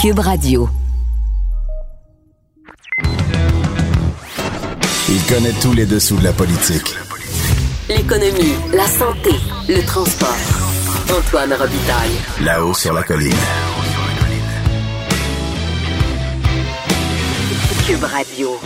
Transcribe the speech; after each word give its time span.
Cube 0.00 0.20
Radio. 0.20 0.66
Il 5.10 5.22
connaît 5.28 5.52
tous 5.60 5.74
les 5.74 5.84
dessous 5.84 6.16
de 6.16 6.24
la 6.24 6.32
politique. 6.32 6.94
L'économie, 7.86 8.54
la 8.72 8.86
santé, 8.86 9.32
le 9.68 9.84
transport. 9.84 10.34
Antoine 11.14 11.52
Robitaille. 11.52 12.16
Là-haut 12.42 12.72
sur 12.72 12.94
la 12.94 13.02
colline. 13.02 13.34
Cube 17.86 18.04
Radio. 18.04 18.58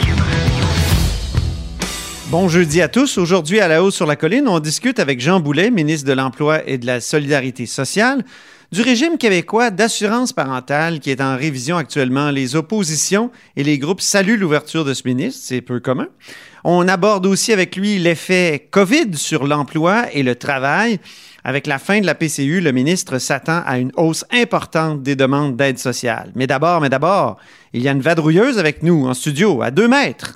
Bon 2.31 2.49
jeudi 2.49 2.81
à 2.81 2.87
tous. 2.87 3.19
Aujourd'hui, 3.19 3.59
à 3.59 3.67
la 3.67 3.83
hausse 3.83 3.97
sur 3.97 4.07
la 4.07 4.15
colline, 4.15 4.47
on 4.47 4.61
discute 4.61 5.01
avec 5.01 5.21
Jean 5.21 5.41
Boulet, 5.41 5.73
ministre 5.73 6.07
de 6.07 6.13
l'Emploi 6.13 6.69
et 6.69 6.79
de 6.79 6.87
la 6.87 7.01
Solidarité 7.01 7.67
sociale, 7.67 8.25
du 8.75 8.83
régime 8.83 9.19
québécois 9.19 9.71
d'assurance 9.71 10.33
parentale 10.33 10.99
qui 10.99 11.13
est 11.13 11.21
en 11.21 11.37
révision 11.37 11.77
actuellement. 11.77 12.33
Les 12.33 12.57
oppositions 12.57 13.31
et 13.55 13.63
les 13.63 13.79
groupes 13.79 14.01
saluent 14.01 14.37
l'ouverture 14.37 14.85
de 14.85 14.93
ce 14.95 15.03
ministre, 15.05 15.43
c'est 15.45 15.61
peu 15.61 15.79
commun. 15.79 16.09
On 16.65 16.89
aborde 16.89 17.25
aussi 17.25 17.53
avec 17.53 17.77
lui 17.77 18.01
l'effet 18.01 18.67
COVID 18.73 19.17
sur 19.17 19.47
l'emploi 19.47 20.13
et 20.13 20.25
le 20.25 20.35
travail. 20.35 20.99
Avec 21.45 21.69
la 21.69 21.79
fin 21.79 22.01
de 22.01 22.07
la 22.07 22.17
PCU, 22.17 22.61
le 22.61 22.73
ministre 22.73 23.19
s'attend 23.19 23.63
à 23.65 23.79
une 23.79 23.93
hausse 23.97 24.25
importante 24.33 25.05
des 25.05 25.15
demandes 25.15 25.55
d'aide 25.55 25.79
sociale. 25.79 26.33
Mais 26.35 26.49
d'abord, 26.49 26.81
mais 26.81 26.89
d'abord, 26.89 27.37
il 27.75 27.83
y 27.83 27.89
a 27.89 27.93
une 27.93 28.01
vadrouilleuse 28.01 28.59
avec 28.59 28.83
nous 28.83 29.07
en 29.07 29.15
studio, 29.15 29.63
à 29.63 29.71
deux 29.71 29.87
mètres. 29.87 30.35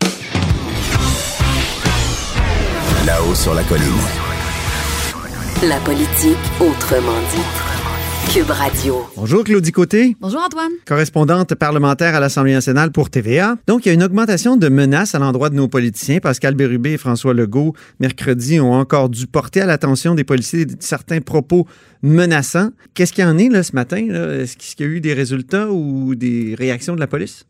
Là-haut 3.04 3.34
sur 3.34 3.54
la 3.54 3.64
colline. 3.64 3.84
La 5.64 5.80
politique 5.80 6.36
autrement 6.60 7.18
dit. 7.34 7.57
Cube 8.32 8.50
Radio. 8.50 9.06
Bonjour 9.16 9.42
Claudie 9.42 9.72
Côté. 9.72 10.14
Bonjour 10.20 10.42
Antoine. 10.44 10.72
Correspondante 10.84 11.54
parlementaire 11.54 12.14
à 12.14 12.20
l'Assemblée 12.20 12.52
nationale 12.52 12.92
pour 12.92 13.08
TVA. 13.08 13.56
Donc, 13.66 13.86
il 13.86 13.88
y 13.88 13.90
a 13.90 13.94
une 13.94 14.02
augmentation 14.02 14.58
de 14.58 14.68
menaces 14.68 15.14
à 15.14 15.18
l'endroit 15.18 15.48
de 15.48 15.54
nos 15.54 15.66
politiciens. 15.66 16.18
Pascal 16.18 16.54
Bérubé 16.54 16.92
et 16.92 16.98
François 16.98 17.32
Legault, 17.32 17.72
mercredi, 18.00 18.60
ont 18.60 18.74
encore 18.74 19.08
dû 19.08 19.26
porter 19.26 19.62
à 19.62 19.66
l'attention 19.66 20.14
des 20.14 20.24
policiers 20.24 20.66
certains 20.78 21.22
propos 21.22 21.66
menaçants. 22.02 22.70
Qu'est-ce 22.94 23.12
qu'il 23.12 23.24
y 23.24 23.26
en 23.26 23.38
est 23.38 23.48
là, 23.48 23.62
ce 23.62 23.74
matin? 23.74 23.96
Est-ce 23.96 24.56
qu'il 24.56 24.86
y 24.86 24.88
a 24.88 24.92
eu 24.92 25.00
des 25.00 25.14
résultats 25.14 25.70
ou 25.70 26.14
des 26.14 26.54
réactions 26.56 26.94
de 26.94 27.00
la 27.00 27.06
police? 27.06 27.46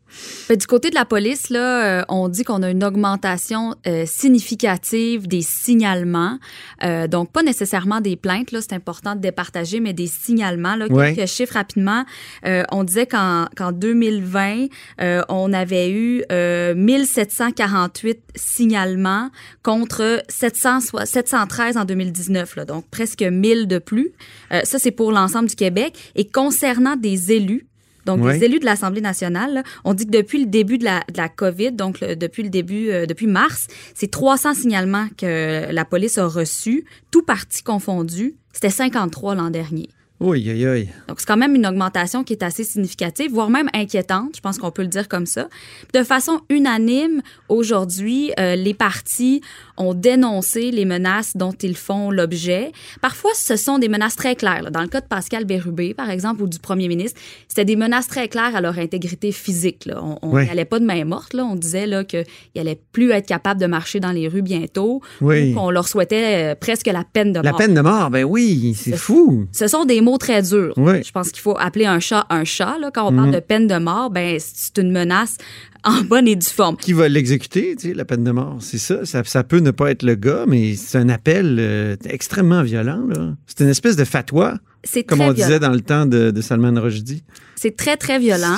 Ben, 0.47 0.57
du 0.57 0.65
côté 0.65 0.89
de 0.89 0.95
la 0.95 1.05
police, 1.05 1.49
là, 1.49 1.99
euh, 1.99 2.05
on 2.09 2.29
dit 2.29 2.43
qu'on 2.43 2.63
a 2.63 2.69
une 2.71 2.83
augmentation 2.83 3.75
euh, 3.85 4.05
significative 4.07 5.27
des 5.27 5.43
signalements. 5.43 6.39
Euh, 6.83 7.07
donc, 7.07 7.31
pas 7.31 7.43
nécessairement 7.43 8.01
des 8.01 8.15
plaintes, 8.15 8.51
là, 8.51 8.59
c'est 8.61 8.73
important 8.73 9.15
de 9.15 9.21
départager, 9.21 9.79
mais 9.79 9.93
des 9.93 10.07
signalements. 10.07 10.68
Là, 10.75 10.87
Ouais. 10.89 11.13
Quelques 11.15 11.29
chiffres 11.29 11.53
rapidement. 11.53 12.05
Euh, 12.45 12.63
on 12.71 12.83
disait 12.83 13.05
qu'en 13.05 13.47
qu'en 13.55 13.71
2020, 13.71 14.67
euh, 15.01 15.21
on 15.29 15.53
avait 15.53 15.91
eu 15.91 16.23
euh, 16.31 16.73
1748 16.75 18.19
signalements 18.35 19.29
contre 19.63 20.21
700, 20.29 20.81
soit- 20.81 21.05
713 21.05 21.77
en 21.77 21.85
2019. 21.85 22.55
Là, 22.55 22.65
donc, 22.65 22.85
presque 22.89 23.21
1000 23.23 23.67
de 23.67 23.77
plus. 23.79 24.11
Euh, 24.51 24.61
ça, 24.63 24.79
c'est 24.79 24.91
pour 24.91 25.11
l'ensemble 25.11 25.49
du 25.49 25.55
Québec. 25.55 25.97
Et 26.15 26.27
concernant 26.27 26.95
des 26.95 27.31
élus, 27.31 27.65
donc, 28.05 28.23
Ouais. 28.23 28.37
les 28.37 28.45
élus 28.45 28.59
de 28.59 28.65
l'Assemblée 28.65 29.01
nationale, 29.01 29.53
là, 29.55 29.63
on 29.83 29.93
dit 29.93 30.05
que 30.05 30.11
depuis 30.11 30.39
le 30.39 30.47
début 30.47 30.77
de 30.77 30.85
la, 30.85 31.01
de 31.11 31.17
la 31.17 31.29
COVID, 31.29 31.73
donc 31.73 31.99
le- 31.99 32.15
depuis 32.15 32.43
le 32.43 32.49
début, 32.49 32.89
euh, 32.89 33.05
depuis 33.05 33.27
mars, 33.27 33.67
c'est 33.93 34.09
300 34.09 34.53
signalements 34.55 35.07
que 35.17 35.71
la 35.71 35.85
police 35.85 36.17
a 36.17 36.25
reçus, 36.25 36.85
tout 37.11 37.21
parti 37.23 37.61
confondu. 37.61 38.35
C'était 38.53 38.69
53 38.71 39.35
l'an 39.35 39.49
dernier. 39.51 39.89
Oui, 40.19 40.49
aïe, 40.49 40.65
aïe. 40.65 40.89
Donc, 41.07 41.21
c'est 41.21 41.25
quand 41.25 41.37
même 41.37 41.55
une 41.55 41.65
augmentation 41.65 42.25
qui 42.25 42.33
est 42.33 42.43
assez 42.43 42.65
significative, 42.65 43.31
voire 43.31 43.49
même 43.49 43.69
inquiétante, 43.73 44.35
je 44.35 44.41
pense 44.41 44.57
qu'on 44.57 44.71
peut 44.71 44.81
le 44.81 44.89
dire 44.89 45.07
comme 45.07 45.25
ça. 45.25 45.47
De 45.93 46.03
façon 46.03 46.41
unanime, 46.49 47.21
aujourd'hui, 47.47 48.33
euh, 48.37 48.55
les 48.55 48.73
partis 48.73 49.41
ont 49.79 49.93
dénoncé 49.95 50.69
les 50.71 50.85
menaces 50.85 51.35
dont 51.35 51.53
ils 51.63 51.75
font 51.75 52.11
l'objet. 52.11 52.71
Parfois, 53.01 53.31
ce 53.33 53.55
sont 53.55 53.79
des 53.79 53.89
menaces 53.89 54.15
très 54.15 54.35
claires. 54.35 54.61
là. 54.61 54.69
Dans 54.69 54.81
le 54.81 54.87
cas 54.87 55.01
de 55.01 55.07
Pascal 55.07 55.45
Bérubé, 55.45 55.93
par 55.93 56.09
exemple, 56.09 56.43
ou 56.43 56.47
du 56.47 56.59
premier 56.59 56.87
ministre, 56.87 57.19
c'était 57.47 57.65
des 57.65 57.75
menaces 57.75 58.07
très 58.07 58.27
claires 58.27 58.55
à 58.55 58.61
leur 58.61 58.77
intégrité 58.77 59.31
physique. 59.31 59.85
Là. 59.85 59.99
On 60.03 60.17
on 60.21 60.33
Oui. 60.35 60.43
n'y 60.43 60.49
allait 60.49 60.65
pas 60.65 60.79
de 60.79 60.85
main 60.85 61.03
morte. 61.05 61.33
Là. 61.33 61.45
On 61.45 61.55
disait 61.55 61.87
qu'ils 62.05 62.25
n'allaient 62.55 62.79
plus 62.91 63.11
être 63.11 63.25
capables 63.25 63.59
de 63.59 63.65
marcher 63.65 63.99
dans 63.99 64.11
les 64.11 64.27
rues 64.27 64.41
bientôt. 64.41 65.01
Oui. 65.21 65.51
ou 65.51 65.55
qu'on 65.55 65.69
leur 65.71 65.87
souhaitait 65.87 66.51
euh, 66.51 66.55
presque 66.55 66.87
la 66.87 67.03
peine 67.03 67.31
de 67.33 67.39
La 67.39 67.51
mort. 67.51 67.57
peine 67.57 67.73
de 67.73 67.81
mort, 67.81 68.09
ben 68.09 68.23
oui, 68.25 68.75
c'est 68.77 68.97
fou. 68.97 69.45
Ce 69.53 69.67
sont 69.67 69.85
des 69.85 70.01
mots 70.01 70.17
très 70.17 70.41
durs. 70.41 70.73
Oui. 70.77 71.03
Je 71.03 71.11
pense 71.11 71.29
qu'il 71.31 71.41
faut 71.41 71.55
appeler 71.57 71.85
un 71.85 71.99
chat 71.99 72.25
un 72.29 72.43
chat. 72.43 72.77
Là. 72.79 72.91
Quand 72.93 73.07
on 73.11 73.15
parle 73.15 73.29
Mhm. 73.29 73.35
de 73.35 73.39
peine 73.39 73.67
de 73.67 73.77
mort, 73.77 74.09
ben 74.09 74.37
c'est 74.39 74.77
une 74.77 74.91
menace 74.91 75.37
en 75.83 76.01
bonne 76.01 76.27
et 76.27 76.35
due 76.35 76.47
forme. 76.47 76.77
Qui 76.77 76.93
va 76.93 77.07
l'exécuter, 77.07 77.75
tu 77.75 77.89
sais, 77.89 77.93
la 77.93 78.05
peine 78.05 78.23
de 78.23 78.31
mort? 78.31 78.57
C'est 78.59 78.77
ça. 78.77 79.05
ça. 79.05 79.23
ça 79.23 79.43
peut 79.43 79.59
ne 79.59 79.71
pas 79.71 79.91
être 79.91 80.03
le 80.03 80.15
gars, 80.15 80.45
mais 80.47 80.75
c'est 80.75 80.97
un 80.97 81.09
appel 81.09 81.57
euh, 81.59 81.95
extrêmement 82.05 82.63
violent. 82.63 83.07
C'est 83.45 83.61
une 83.63 83.69
espèce 83.69 83.95
de 83.95 84.05
fatwa, 84.05 84.55
C'est 84.83 85.03
comme 85.03 85.21
on 85.21 85.31
violent. 85.31 85.47
disait 85.47 85.59
dans 85.59 85.71
le 85.71 85.81
temps 85.81 86.05
de, 86.05 86.31
de 86.31 86.41
Salman 86.41 86.79
Rushdie. 86.79 87.23
C'est 87.55 87.75
très, 87.75 87.97
très 87.97 88.19
violent. 88.19 88.57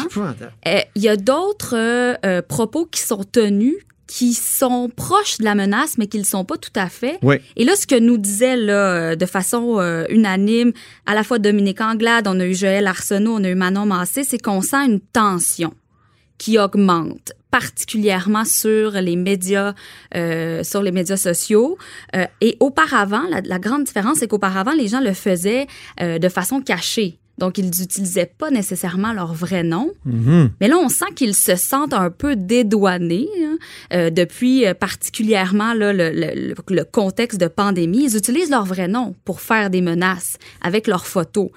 Euh, 0.67 0.79
Il 0.95 1.01
y 1.01 1.09
a 1.09 1.17
d'autres 1.17 1.75
euh, 1.75 2.41
propos 2.41 2.85
qui 2.85 3.01
sont 3.01 3.23
tenus 3.23 3.75
qui 4.07 4.33
sont 4.33 4.91
proches 4.93 5.37
de 5.37 5.45
la 5.45 5.55
menace, 5.55 5.97
mais 5.97 6.07
qui 6.07 6.17
ne 6.17 6.23
le 6.23 6.27
sont 6.27 6.43
pas 6.43 6.57
tout 6.57 6.69
à 6.75 6.89
fait. 6.89 7.17
Oui. 7.23 7.37
Et 7.55 7.63
là, 7.63 7.77
ce 7.77 7.87
que 7.87 7.97
nous 7.97 8.17
disait 8.17 8.57
là, 8.57 9.15
de 9.15 9.25
façon 9.25 9.79
euh, 9.79 10.03
unanime, 10.09 10.73
à 11.05 11.15
la 11.15 11.23
fois 11.23 11.39
Dominique 11.39 11.79
Anglade, 11.79 12.27
on 12.27 12.37
a 12.41 12.45
eu 12.45 12.53
Joël 12.53 12.87
Arsenault, 12.87 13.35
on 13.39 13.43
a 13.45 13.49
eu 13.49 13.55
Manon 13.55 13.85
Massé, 13.85 14.25
c'est 14.25 14.37
qu'on 14.37 14.61
sent 14.61 14.85
une 14.85 14.99
tension 14.99 15.73
qui 16.41 16.57
augmente 16.65 17.27
particulièrement 17.51 18.45
sur 18.45 18.91
les 19.07 19.15
médias 19.29 19.73
euh, 20.15 20.63
sur 20.71 20.81
les 20.85 20.91
médias 20.99 21.17
sociaux 21.29 21.77
Euh, 22.15 22.25
et 22.47 22.51
auparavant 22.67 23.23
la, 23.33 23.39
la 23.53 23.59
grande 23.65 23.83
différence 23.89 24.17
c'est 24.19 24.27
qu'auparavant 24.31 24.75
les 24.81 24.87
gens 24.91 25.01
le 25.09 25.13
faisaient 25.25 25.65
euh, 26.01 26.17
de 26.25 26.29
façon 26.29 26.57
cachée 26.73 27.11
donc 27.37 27.57
ils 27.57 27.65
n'utilisaient 27.79 28.31
pas 28.41 28.49
nécessairement 28.59 29.13
leur 29.19 29.33
vrai 29.45 29.63
nom 29.75 29.87
Mhm. 30.05 30.43
mais 30.59 30.67
là, 30.71 30.77
on 30.87 30.89
sent 30.99 31.11
qu'ils 31.17 31.35
se 31.47 31.55
sentent 31.71 31.97
un 32.05 32.11
peu 32.23 32.31
dédouanés 32.35 33.29
hein, 33.47 33.57
euh, 33.93 34.09
depuis 34.21 34.55
euh, 34.65 34.73
particulièrement 34.87 35.73
là, 35.81 35.89
le- 35.99 36.11
le- 36.21 36.53
le 36.79 36.83
contexte 36.99 37.39
de 37.45 37.47
pandémie. 37.61 38.03
Ils 38.07 38.15
utilisent 38.21 38.51
leur 38.57 38.65
vrai 38.73 38.87
nom 38.97 39.07
pour 39.25 39.37
faire 39.49 39.67
des 39.75 39.81
menaces 39.91 40.33
avec 40.69 40.83
leurs 40.91 41.07
photos. 41.15 41.49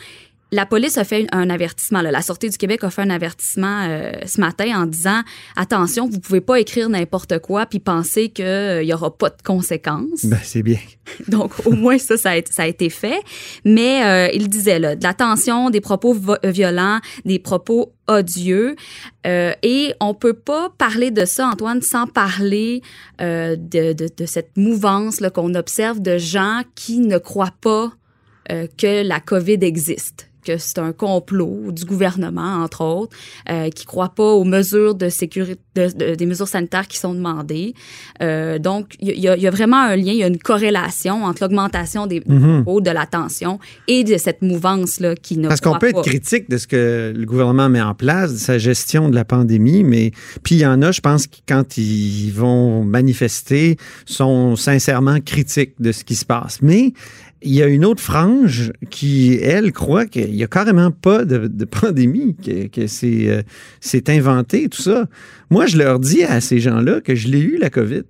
La 0.55 0.67
police 0.67 0.97
a 0.99 1.05
fait 1.05 1.27
un 1.33 1.51
avertissement. 1.51 2.01
là. 2.01 2.11
La 2.13 2.23
Sûreté 2.23 2.49
du 2.49 2.57
Québec 2.57 2.85
a 2.85 2.91
fait 2.91 3.03
un 3.03 3.11
avertissement 3.11 3.87
euh, 3.89 4.13
ce 4.25 4.41
matin 4.41 4.83
en 4.83 4.87
disant 4.87 5.21
attention, 5.57 6.09
vous 6.09 6.21
pouvez 6.21 6.41
pas 6.41 6.61
écrire 6.61 6.89
n'importe 6.89 7.41
quoi 7.41 7.67
puis 7.67 7.81
penser 7.81 8.29
qu'il 8.29 8.83
y 8.85 8.95
aura 8.95 9.17
pas 9.17 9.31
de 9.31 9.43
conséquences. 9.45 10.25
Ben, 10.25 10.39
c'est 10.43 10.63
bien. 10.63 10.79
Donc, 11.29 11.53
au 11.67 11.73
moins, 11.73 11.99
ça, 11.99 12.17
ça 12.17 12.31
a, 12.31 12.37
été- 12.37 12.53
ça 12.53 12.63
a 12.63 12.67
été 12.67 12.89
fait. 12.89 13.21
Mais 13.65 14.05
euh, 14.05 14.31
il 14.33 14.49
disait, 14.49 14.79
là, 14.79 14.95
de 14.95 15.03
la 15.03 15.13
tension, 15.13 15.71
des 15.71 15.81
propos 15.81 16.15
vo- 16.15 16.37
violents, 16.45 17.01
des 17.25 17.39
propos 17.41 17.93
odieux. 18.09 18.77
Euh, 19.27 19.53
et 19.63 19.95
on 20.01 20.15
peut 20.15 20.35
pas 20.35 20.71
parler 20.79 21.11
de 21.11 21.25
ça, 21.25 21.49
Antoine, 21.49 21.83
sans 21.83 22.07
parler 22.07 22.81
euh, 23.21 23.57
de, 23.57 23.93
de, 23.93 24.09
de 24.17 24.27
cette 24.27 24.57
mouvance 24.57 25.19
qu'on 25.35 25.55
observe 25.55 26.01
de 26.01 26.17
gens 26.19 26.63
qui 26.77 26.99
ne 27.01 27.19
croient 27.19 27.55
pas 27.61 27.93
euh, 28.53 28.67
que 28.79 29.03
la 29.07 29.21
COVID 29.21 29.59
existe 29.63 30.29
que 30.45 30.59
c'est 30.59 30.79
un 30.79 30.93
complot 30.93 31.73
du 31.73 31.85
gouvernement, 31.85 32.63
entre 32.63 32.83
autres, 32.85 33.17
euh, 33.51 33.71
qui 33.71 33.85
croient 33.87 34.15
pas 34.15 34.33
aux 34.33 34.45
mesures 34.45 34.95
de 34.95 35.09
sécurité, 35.09 35.61
de- 35.75 35.89
de- 36.11 36.15
des 36.15 36.27
mesures 36.27 36.47
sanitaires 36.49 36.87
qui 36.87 36.99
sont 36.99 37.15
demandées. 37.15 37.75
Euh, 38.23 38.59
donc, 38.59 38.95
il 39.01 39.19
y, 39.19 39.29
a- 39.29 39.37
il 39.37 39.43
y 39.43 39.47
a 39.47 39.51
vraiment 39.51 39.81
un 39.83 39.97
lien, 39.97 40.13
il 40.13 40.19
y 40.19 40.23
a 40.23 40.27
une 40.29 40.39
corrélation 40.39 41.25
entre 41.25 41.43
l'augmentation 41.43 42.07
des 42.07 42.21
propos, 42.21 42.81
de 42.81 42.91
la 42.91 43.07
tension 43.07 43.59
et 43.89 44.05
de 44.05 44.17
cette 44.19 44.43
mouvance-là 44.43 45.15
qui 45.17 45.37
ne 45.39 45.49
Parce 45.49 45.61
qu'on 45.61 45.71
croit 45.71 45.79
peut 45.81 45.93
pas. 45.93 45.99
être 46.01 46.07
critique 46.07 46.49
de 46.51 46.59
ce 46.59 46.67
que 46.67 47.13
le 47.17 47.27
gouvernement 47.27 47.69
met 47.69 47.81
en 47.81 47.95
place, 47.95 48.33
de 48.35 48.39
sa 48.39 48.59
gestion 48.59 49.09
de 49.09 49.15
la 49.15 49.25
pandémie, 49.25 49.83
mais 49.85 50.13
puis 50.43 50.57
il 50.57 50.61
y 50.61 50.67
en 50.67 50.81
a, 50.83 50.93
je 50.93 51.01
pense, 51.01 51.27
qui, 51.27 51.43
quand 51.49 51.77
ils 51.79 52.31
vont 52.31 52.85
manifester, 52.85 53.77
sont 54.07 54.57
sincèrement 54.57 55.19
critiques 55.21 55.75
de 55.81 55.93
ce 55.93 56.05
qui 56.05 56.15
se 56.15 56.25
passe. 56.25 56.59
Mais 56.63 56.93
il 57.45 57.55
y 57.55 57.63
a 57.63 57.67
une 57.67 57.85
autre 57.85 58.03
frange 58.03 58.73
qui, 58.91 59.39
elle, 59.41 59.73
croit 59.73 60.07
qu'il 60.07 60.33
n'y 60.33 60.43
a 60.43 60.47
carrément 60.47 60.91
pas 60.91 61.25
de, 61.25 61.65
pandémie, 61.65 62.35
que, 62.35 62.87
euh, 63.05 63.43
c'est 63.81 64.09
inventé, 64.09 64.69
tout 64.69 64.83
ça. 64.83 65.07
Moi, 65.51 65.67
je 65.67 65.77
leur 65.77 66.01
dis 66.01 66.25
à 66.25 66.41
ces 66.41 66.59
gens-là 66.59 67.01
que 67.01 67.15
je 67.15 67.29
l'ai 67.29 67.41
eu, 67.41 67.59
la 67.59 67.71
COVID. 67.71 68.03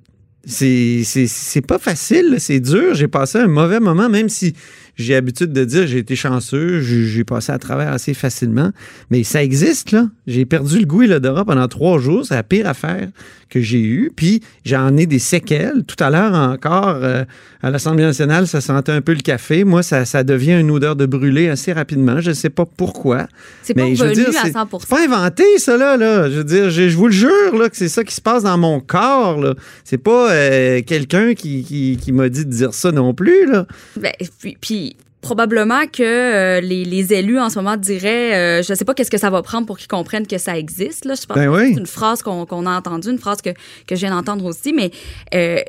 C'est 0.47 1.03
c'est- 1.05 1.67
pas 1.67 1.79
facile, 1.79 2.37
c'est 2.39 2.61
dur. 2.61 2.95
J'ai 2.95 3.09
passé 3.09 3.39
un 3.39 3.47
mauvais 3.47 3.81
moment, 3.81 4.11
même 4.11 4.29
si 4.29 4.53
j'ai 4.95 5.15
l'habitude 5.15 5.53
de 5.55 5.65
dire 5.65 5.87
j'ai 5.87 5.99
été 5.99 6.17
chanceux, 6.17 6.81
j'ai 6.81 7.25
passé 7.25 7.51
à 7.51 7.59
travers 7.59 7.91
assez 7.91 8.13
facilement. 8.13 8.71
Mais 9.11 9.25
ça 9.25 9.43
existe, 9.43 9.93
là. 9.93 10.11
J'ai 10.27 10.45
perdu 10.45 10.79
le 10.79 10.85
goût 10.85 11.03
et 11.03 11.07
l'odorat 11.07 11.47
pendant 11.47 11.67
trois 11.67 11.99
jours. 11.99 12.27
C'est 12.27 12.35
la 12.35 12.43
pire 12.43 12.67
affaire 12.67 13.09
que 13.55 13.61
j'ai 13.61 13.81
eue. 13.81 14.11
Puis 14.15 14.43
j'en 14.65 14.97
ai 14.97 15.07
des 15.07 15.21
séquelles. 15.21 15.85
Tout 15.87 16.03
à 16.03 16.11
l'heure 16.11 16.35
encore, 16.35 16.99
euh, 17.03 17.25
à 17.63 17.71
l'Assemblée 17.71 18.05
nationale, 18.05 18.49
ça 18.49 18.61
sentait 18.61 18.93
un 18.93 19.01
peu 19.01 19.13
le 19.13 19.21
café. 19.21 19.65
Moi, 19.65 19.83
ça, 19.83 20.05
ça 20.05 20.25
devient 20.25 20.59
une 20.59 20.71
odeur 20.71 20.97
de 20.97 21.07
brûlé 21.07 21.49
assez 21.49 21.73
rapidement. 21.73 22.21
Je 22.21 22.31
ne 22.31 22.35
sais 22.35 22.51
pas 22.51 22.65
pourquoi. 22.67 23.29
C'est 23.63 23.75
pas 23.75 23.83
je 23.95 24.03
veux 24.03 24.11
revenu 24.11 24.25
dire, 24.25 24.41
à 24.41 24.47
c'est 24.47 24.53
100 24.53 24.69
c'est 24.81 24.89
pas 24.89 25.05
inventé, 25.05 25.45
ça, 25.59 25.77
là. 25.77 25.97
là. 25.97 26.29
Je 26.29 26.39
veux 26.39 26.45
dire, 26.45 26.71
je, 26.71 26.89
je 26.89 26.97
vous 26.97 27.07
le 27.07 27.13
jure, 27.13 27.57
là, 27.57 27.69
que 27.69 27.77
c'est 27.77 27.89
ça 27.89 28.03
qui 28.03 28.15
se 28.15 28.21
passe 28.21 28.43
dans 28.43 28.59
mon 28.59 28.81
corps, 28.81 29.41
là. 29.41 29.55
C'est 29.85 29.99
pas 29.99 30.33
euh, 30.33 30.83
quelqu'un 30.83 31.35
qui, 31.35 31.63
qui, 31.63 31.97
qui 32.01 32.13
m'a 32.13 32.29
dit 32.29 32.45
de 32.45 32.51
dire 32.51 32.75
ça 32.75 32.91
non 32.91 33.15
plus, 33.15 33.47
là. 33.47 33.67
Ben, 33.97 34.13
puis, 34.41 34.57
puis 34.61 34.97
probablement 35.25 35.87
que 35.87 36.03
euh, 36.03 36.61
les, 36.61 36.85
les 36.85 37.13
élus 37.15 37.41
en 37.41 37.49
ce 37.49 37.57
moment 37.59 37.77
diraient, 37.79 38.35
euh, 38.35 38.63
je 38.63 38.75
sais 38.75 38.85
pas 38.85 38.93
qu'est-ce 38.95 39.11
que 39.11 39.19
ça 39.19 39.31
va 39.31 39.41
prendre 39.43 39.67
pour 39.67 39.79
qu'ils 39.79 39.89
comprennent 39.89 40.27
que 40.27 40.37
ça 40.39 40.59
existe. 40.59 41.07
Là. 41.07 41.15
Je 41.15 41.25
pense 41.27 41.37
Ben 41.37 41.47
que 41.47 41.57
oui. 41.57 41.73
c'est 41.73 41.81
une 41.81 41.87
phrase 41.87 42.23
qu'on 42.23 42.45
qu'on 42.45 42.67
a 42.67 42.77
entendue, 42.77 43.11
une 43.11 43.19
phrase 43.19 43.41
que, 43.41 43.51
que 43.87 43.95
je 43.97 44.01
viens 44.01 44.11
d'entendre 44.11 44.45
aussi, 44.45 44.73
mais 44.75 44.91
euh, 45.35 45.61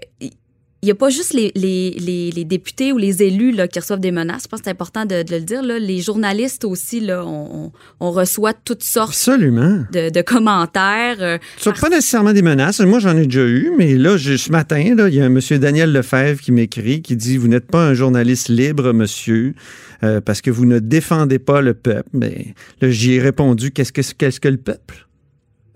il 0.81 0.87
n'y 0.87 0.91
a 0.91 0.95
pas 0.95 1.09
juste 1.09 1.33
les, 1.33 1.51
les, 1.55 1.91
les, 1.99 2.29
les 2.29 2.45
députés 2.45 2.91
ou 2.91 2.97
les 2.99 3.23
élus 3.23 3.51
là, 3.51 3.67
qui 3.67 3.79
reçoivent 3.79 3.99
des 4.01 4.11
menaces. 4.11 4.43
Je 4.43 4.47
pense 4.49 4.59
que 4.59 4.65
c'est 4.65 4.71
important 4.71 5.05
de, 5.05 5.23
de 5.23 5.31
le 5.35 5.41
dire. 5.41 5.63
Là. 5.63 5.79
Les 5.79 5.99
journalistes 5.99 6.63
aussi, 6.63 6.99
là, 6.99 7.25
on, 7.25 7.71
reçoit 8.11 8.53
toutes 8.53 8.83
sortes 8.83 9.09
Absolument. 9.09 9.83
de, 9.91 10.09
de 10.11 10.21
commentaires. 10.21 11.17
euh, 11.21 11.37
Ce 11.57 11.71
pas 11.71 11.89
nécessairement 11.89 12.33
des 12.33 12.43
menaces. 12.43 12.81
Moi, 12.81 12.99
j'en 12.99 13.17
ai 13.17 13.25
déjà 13.25 13.45
eu, 13.47 13.71
mais 13.77 13.95
là, 13.95 14.17
ce 14.19 14.51
matin, 14.51 14.77
il 14.79 15.13
y 15.15 15.21
a 15.21 15.25
un 15.25 15.29
monsieur 15.29 15.57
Daniel 15.57 15.91
Lefebvre 15.91 16.39
qui 16.39 16.51
m'écrit, 16.51 17.01
qui 17.01 17.15
dit 17.15 17.37
Vous 17.37 17.47
n'êtes 17.47 17.65
pas 17.67 17.83
un 17.87 17.95
journaliste 17.95 18.49
libre, 18.49 18.93
monsieur, 18.93 19.55
euh, 20.03 20.21
parce 20.21 20.41
que 20.41 20.51
vous 20.51 20.65
ne 20.65 20.77
défendez 20.77 21.39
pas 21.39 21.61
le 21.61 21.73
peuple. 21.73 22.09
Mais 22.13 22.53
là, 22.81 22.91
j'y 22.91 23.13
ai 23.13 23.19
répondu 23.21 23.71
Qu'est-ce 23.71 23.91
que 23.91 24.01
qu'est-ce 24.01 24.39
que 24.39 24.49
le 24.49 24.57
peuple? 24.57 25.07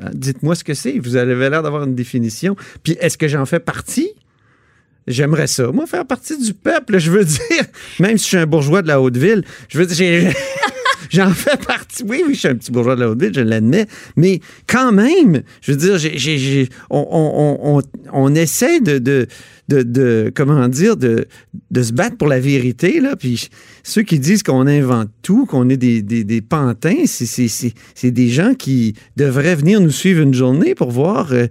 Hein, 0.04 0.12
Dites-moi 0.14 0.54
ce 0.54 0.64
que 0.64 0.76
c'est. 0.76 1.00
Vous 1.00 1.16
avez 1.16 1.34
l'air 1.50 1.64
d'avoir 1.64 1.84
une 1.86 1.96
définition. 1.96 2.56
Puis, 2.84 2.96
est-ce 3.02 3.18
que 3.18 3.28
j'en 3.28 3.46
fais 3.48 3.60
partie? 3.60 4.12
J'aimerais 5.10 5.48
ça, 5.48 5.72
moi, 5.72 5.88
faire 5.88 6.06
partie 6.06 6.38
du 6.38 6.54
peuple. 6.54 7.00
Je 7.00 7.12
veux 7.12 7.26
dire, 7.26 7.66
même 8.00 8.18
si 8.18 8.24
je 8.24 8.30
suis 8.30 8.38
un 8.38 8.46
bourgeois 8.46 8.82
de 8.82 8.88
la 8.88 9.02
Haute-Ville, 9.02 9.44
je 9.68 9.80
veux 9.80 9.86
dire, 9.86 10.32
J'en 11.10 11.32
fais 11.32 11.58
partie. 11.58 12.04
Oui, 12.04 12.24
oui, 12.26 12.36
je 12.36 12.40
suis 12.40 12.48
un 12.48 12.56
petit 12.56 12.72
bourgeois 12.72 12.96
de 12.96 13.02
la 13.02 13.10
Haute-Ville, 13.10 13.34
je 13.34 13.42
l'admets. 13.42 13.88
Mais 14.16 14.40
quand 14.68 14.92
même, 14.92 15.42
je 15.62 15.72
veux 15.72 15.78
dire, 15.78 15.98
on, 16.92 18.36
essaie 18.36 18.80
de, 18.80 19.00
de, 19.00 19.28
de, 19.68 20.32
comment 20.36 20.68
dire, 20.68 20.98
de, 20.98 21.26
se 21.76 21.92
battre 21.94 22.18
pour 22.18 22.28
la 22.28 22.40
vérité. 22.40 23.00
Là. 23.00 23.16
Puis 23.16 23.50
ceux 23.84 24.04
qui 24.04 24.20
disent 24.20 24.44
qu'on 24.44 24.68
invente 24.68 25.10
tout, 25.24 25.46
qu'on 25.46 25.70
est 25.70 25.78
des, 25.78 26.42
pantins, 26.42 27.04
c'est 27.06 28.12
des 28.12 28.30
gens 28.30 28.54
qui 28.54 28.94
devraient 29.18 29.56
venir 29.56 29.82
nous 29.82 29.92
suivre 29.92 30.22
une 30.22 30.34
journée 30.34 30.76
pour 30.76 30.92
voir 30.92 31.32
euh, 31.32 31.48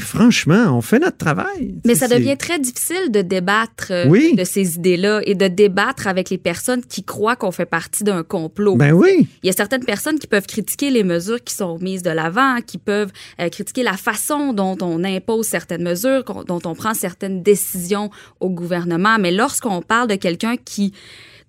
franchement, 0.00 0.76
on 0.76 0.80
fait 0.80 0.98
notre 0.98 1.16
travail. 1.16 1.74
Mais 1.84 1.94
ça 1.94 2.08
devient 2.08 2.36
très 2.36 2.58
difficile 2.58 3.10
de 3.10 3.22
débattre 3.22 3.88
euh, 3.90 4.06
Oui. 4.08 4.34
de 4.34 4.44
ces 4.44 4.76
idées-là 4.76 5.20
et 5.24 5.34
de 5.34 5.48
débattre 5.48 6.06
avec 6.06 6.30
les 6.30 6.38
personnes 6.38 6.82
qui 6.84 7.04
croient 7.04 7.36
qu'on 7.36 7.52
fait 7.52 7.66
partie 7.66 8.04
d'un 8.04 8.22
complot. 8.22 8.76
Ben 8.76 8.92
oui. 8.92 9.28
Il 9.42 9.46
y 9.46 9.50
a 9.50 9.52
certaines 9.52 9.84
personnes 9.84 10.18
qui 10.18 10.26
peuvent 10.26 10.46
critiquer 10.46 10.90
les 10.90 11.04
mesures 11.04 11.42
qui 11.42 11.54
sont 11.54 11.78
mises 11.78 12.02
de 12.02 12.10
l'avant, 12.10 12.58
qui 12.66 12.78
peuvent 12.78 13.12
euh, 13.40 13.48
critiquer 13.48 13.82
la 13.82 13.96
façon 13.96 14.52
dont 14.52 14.76
on 14.80 15.04
impose 15.04 15.46
certaines 15.46 15.82
mesures, 15.82 16.24
dont 16.46 16.60
on 16.64 16.74
prend 16.74 16.94
certaines 16.94 17.42
décisions 17.42 18.10
au 18.40 18.50
gouvernement. 18.50 19.18
Mais 19.18 19.30
lorsqu'on 19.32 19.82
parle 19.82 20.08
de 20.08 20.16
quelqu'un 20.16 20.56
qui 20.56 20.92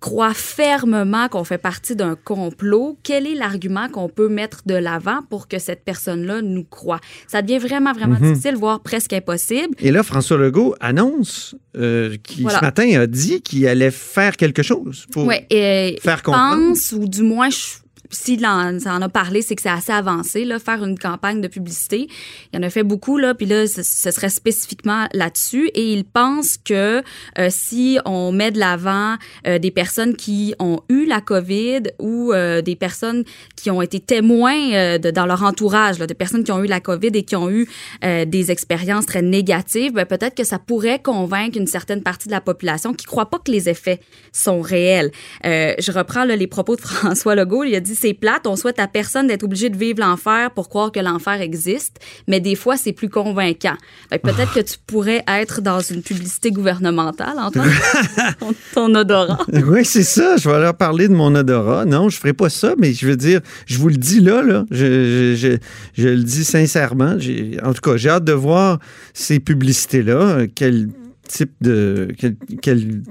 croit 0.02 0.34
fermement 0.34 1.28
qu'on 1.28 1.44
fait 1.44 1.56
partie 1.56 1.94
d'un 1.96 2.16
complot, 2.16 2.98
quel 3.02 3.26
est 3.26 3.34
l'argument 3.36 3.88
qu'on 3.88 4.08
peut 4.08 4.28
mettre 4.28 4.62
de 4.66 4.74
l'avant 4.74 5.20
pour 5.30 5.46
que 5.48 5.58
cette 5.58 5.84
personne-là 5.84 6.42
nous 6.42 6.64
croit? 6.64 7.00
Ça 7.28 7.40
devient 7.40 7.58
vraiment, 7.58 7.92
vraiment 7.92 8.18
Mhm. 8.20 8.32
difficile, 8.32 8.56
voire 8.56 8.80
presque 8.80 9.12
impossible. 9.14 9.74
Et 9.78 9.90
là, 9.92 10.02
François 10.02 10.36
Legault 10.36 10.74
annonce 10.80 11.54
euh, 11.76 12.16
qui 12.22 12.42
Voilà. 12.42 12.58
ce 12.58 12.64
matin 12.64 13.00
a 13.00 13.06
dit 13.06 13.40
qu'il 13.40 13.66
allait 13.66 13.90
faire 13.90 14.36
quelque 14.36 14.62
chose 14.62 15.06
pour 15.10 15.24
Ouais, 15.26 15.46
et 15.48 15.98
faire 16.02 16.18
je 16.18 16.22
comprendre. 16.24 16.68
pense, 16.68 16.92
ou 16.92 17.06
du 17.08 17.22
moins, 17.22 17.48
je- 17.48 17.78
s'il 18.12 18.44
en, 18.46 18.76
en 18.76 19.02
a 19.02 19.08
parlé, 19.08 19.42
c'est 19.42 19.56
que 19.56 19.62
c'est 19.62 19.68
assez 19.68 19.92
avancé, 19.92 20.44
là, 20.44 20.58
faire 20.58 20.84
une 20.84 20.98
campagne 20.98 21.40
de 21.40 21.48
publicité. 21.48 22.08
Il 22.52 22.58
en 22.58 22.62
a 22.62 22.70
fait 22.70 22.82
beaucoup, 22.82 23.18
là, 23.18 23.34
puis 23.34 23.46
là, 23.46 23.66
ce, 23.66 23.82
serait 23.82 24.28
spécifiquement 24.28 25.06
là-dessus. 25.12 25.70
Et 25.74 25.92
il 25.92 26.04
pense 26.04 26.58
que 26.58 27.02
euh, 27.38 27.48
si 27.50 27.98
on 28.04 28.32
met 28.32 28.50
de 28.50 28.58
l'avant 28.58 29.16
euh, 29.46 29.58
des 29.58 29.70
personnes 29.70 30.14
qui 30.14 30.54
ont 30.58 30.80
eu 30.88 31.06
la 31.06 31.20
COVID 31.20 31.82
ou 31.98 32.32
euh, 32.32 32.60
des 32.60 32.76
personnes 32.76 33.24
qui 33.56 33.70
ont 33.70 33.80
été 33.80 34.00
témoins 34.00 34.98
de, 34.98 35.10
dans 35.10 35.26
leur 35.26 35.42
entourage, 35.42 35.98
là, 35.98 36.06
des 36.06 36.14
personnes 36.14 36.44
qui 36.44 36.52
ont 36.52 36.62
eu 36.62 36.66
la 36.66 36.80
COVID 36.80 37.10
et 37.14 37.22
qui 37.22 37.36
ont 37.36 37.50
eu 37.50 37.68
des 38.02 38.50
expériences 38.50 39.06
très 39.06 39.22
négatives, 39.22 39.92
ben, 39.92 40.04
peut-être 40.04 40.34
que 40.34 40.44
ça 40.44 40.58
pourrait 40.58 40.98
convaincre 41.00 41.56
une 41.56 41.66
certaine 41.66 42.02
partie 42.02 42.28
de 42.28 42.32
la 42.32 42.40
population 42.40 42.92
qui 42.92 43.06
croit 43.06 43.30
pas 43.30 43.38
que 43.38 43.50
les 43.50 43.68
effets 43.68 44.00
sont 44.32 44.60
réels. 44.60 45.10
Je 45.44 45.92
reprends 45.92 46.24
là, 46.24 46.36
les 46.36 46.46
propos 46.46 46.76
de 46.76 46.80
François 46.82 47.34
Legault. 47.34 47.64
Il 47.64 47.74
a 47.74 47.80
dit 47.80 47.94
c'est 48.02 48.14
plate, 48.14 48.46
on 48.46 48.56
souhaite 48.56 48.78
à 48.80 48.88
personne 48.88 49.28
d'être 49.28 49.44
obligé 49.44 49.70
de 49.70 49.76
vivre 49.76 50.00
l'enfer 50.00 50.50
pour 50.50 50.68
croire 50.68 50.90
que 50.90 50.98
l'enfer 51.00 51.40
existe, 51.40 51.98
mais 52.28 52.40
des 52.40 52.56
fois 52.56 52.76
c'est 52.76 52.92
plus 52.92 53.08
convaincant. 53.08 53.76
Peut-être 54.10 54.52
que 54.54 54.60
tu 54.60 54.74
pourrais 54.86 55.22
être 55.28 55.60
dans 55.62 55.80
une 55.80 56.02
publicité 56.02 56.50
gouvernementale, 56.50 57.34
Antoine, 57.38 57.70
ton, 58.40 58.54
ton 58.74 58.94
odorat. 58.94 59.38
Oui, 59.66 59.84
c'est 59.84 60.02
ça. 60.02 60.36
Je 60.36 60.48
vais 60.50 60.58
leur 60.60 60.76
parler 60.76 61.06
de 61.08 61.14
mon 61.14 61.34
odorat. 61.34 61.84
Non, 61.84 62.08
je 62.08 62.16
ferai 62.18 62.32
pas 62.32 62.50
ça, 62.50 62.74
mais 62.78 62.92
je 62.92 63.06
veux 63.06 63.16
dire, 63.16 63.40
je 63.66 63.78
vous 63.78 63.88
le 63.88 63.96
dis 63.96 64.20
là, 64.20 64.42
là. 64.42 64.64
Je, 64.70 65.34
je, 65.36 65.36
je, 65.36 66.02
je 66.02 66.08
le 66.08 66.22
dis 66.22 66.44
sincèrement. 66.44 67.16
En 67.64 67.72
tout 67.72 67.80
cas, 67.80 67.96
j'ai 67.96 68.08
hâte 68.08 68.24
de 68.24 68.32
voir 68.32 68.78
ces 69.14 69.38
publicités-là. 69.38 70.14
euh, 70.14 70.46
Quel 70.54 70.88
type 71.28 71.52
de 71.60 72.08
quel, 72.18 72.36
quel 72.60 73.02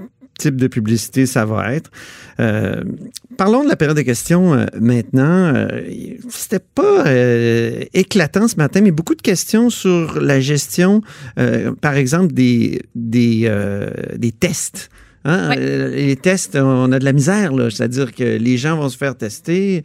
type 0.41 0.55
de 0.55 0.67
publicité 0.67 1.25
ça 1.25 1.45
va 1.45 1.73
être. 1.73 1.89
Euh, 2.39 2.83
parlons 3.37 3.63
de 3.63 3.69
la 3.69 3.75
période 3.75 3.97
de 3.97 4.01
questions 4.01 4.53
euh, 4.53 4.65
maintenant. 4.79 5.53
Euh, 5.53 5.81
C'était 6.29 6.59
pas 6.59 7.05
euh, 7.07 7.83
éclatant 7.93 8.47
ce 8.47 8.55
matin, 8.55 8.81
mais 8.81 8.91
beaucoup 8.91 9.15
de 9.15 9.21
questions 9.21 9.69
sur 9.69 10.19
la 10.19 10.39
gestion, 10.39 11.01
par 11.81 11.95
exemple, 11.95 12.33
des, 12.33 12.81
des, 12.95 13.49
des 14.17 14.31
tests. 14.31 14.89
Hein? 15.25 15.55
Les 15.55 16.15
tests, 16.15 16.55
on 16.55 16.91
a 16.91 16.99
de 16.99 17.05
la 17.05 17.13
misère. 17.13 17.51
C'est-à-dire 17.69 18.13
que 18.13 18.23
les 18.23 18.57
gens 18.57 18.77
vont 18.77 18.89
se 18.89 18.97
faire 18.97 19.15
tester, 19.15 19.83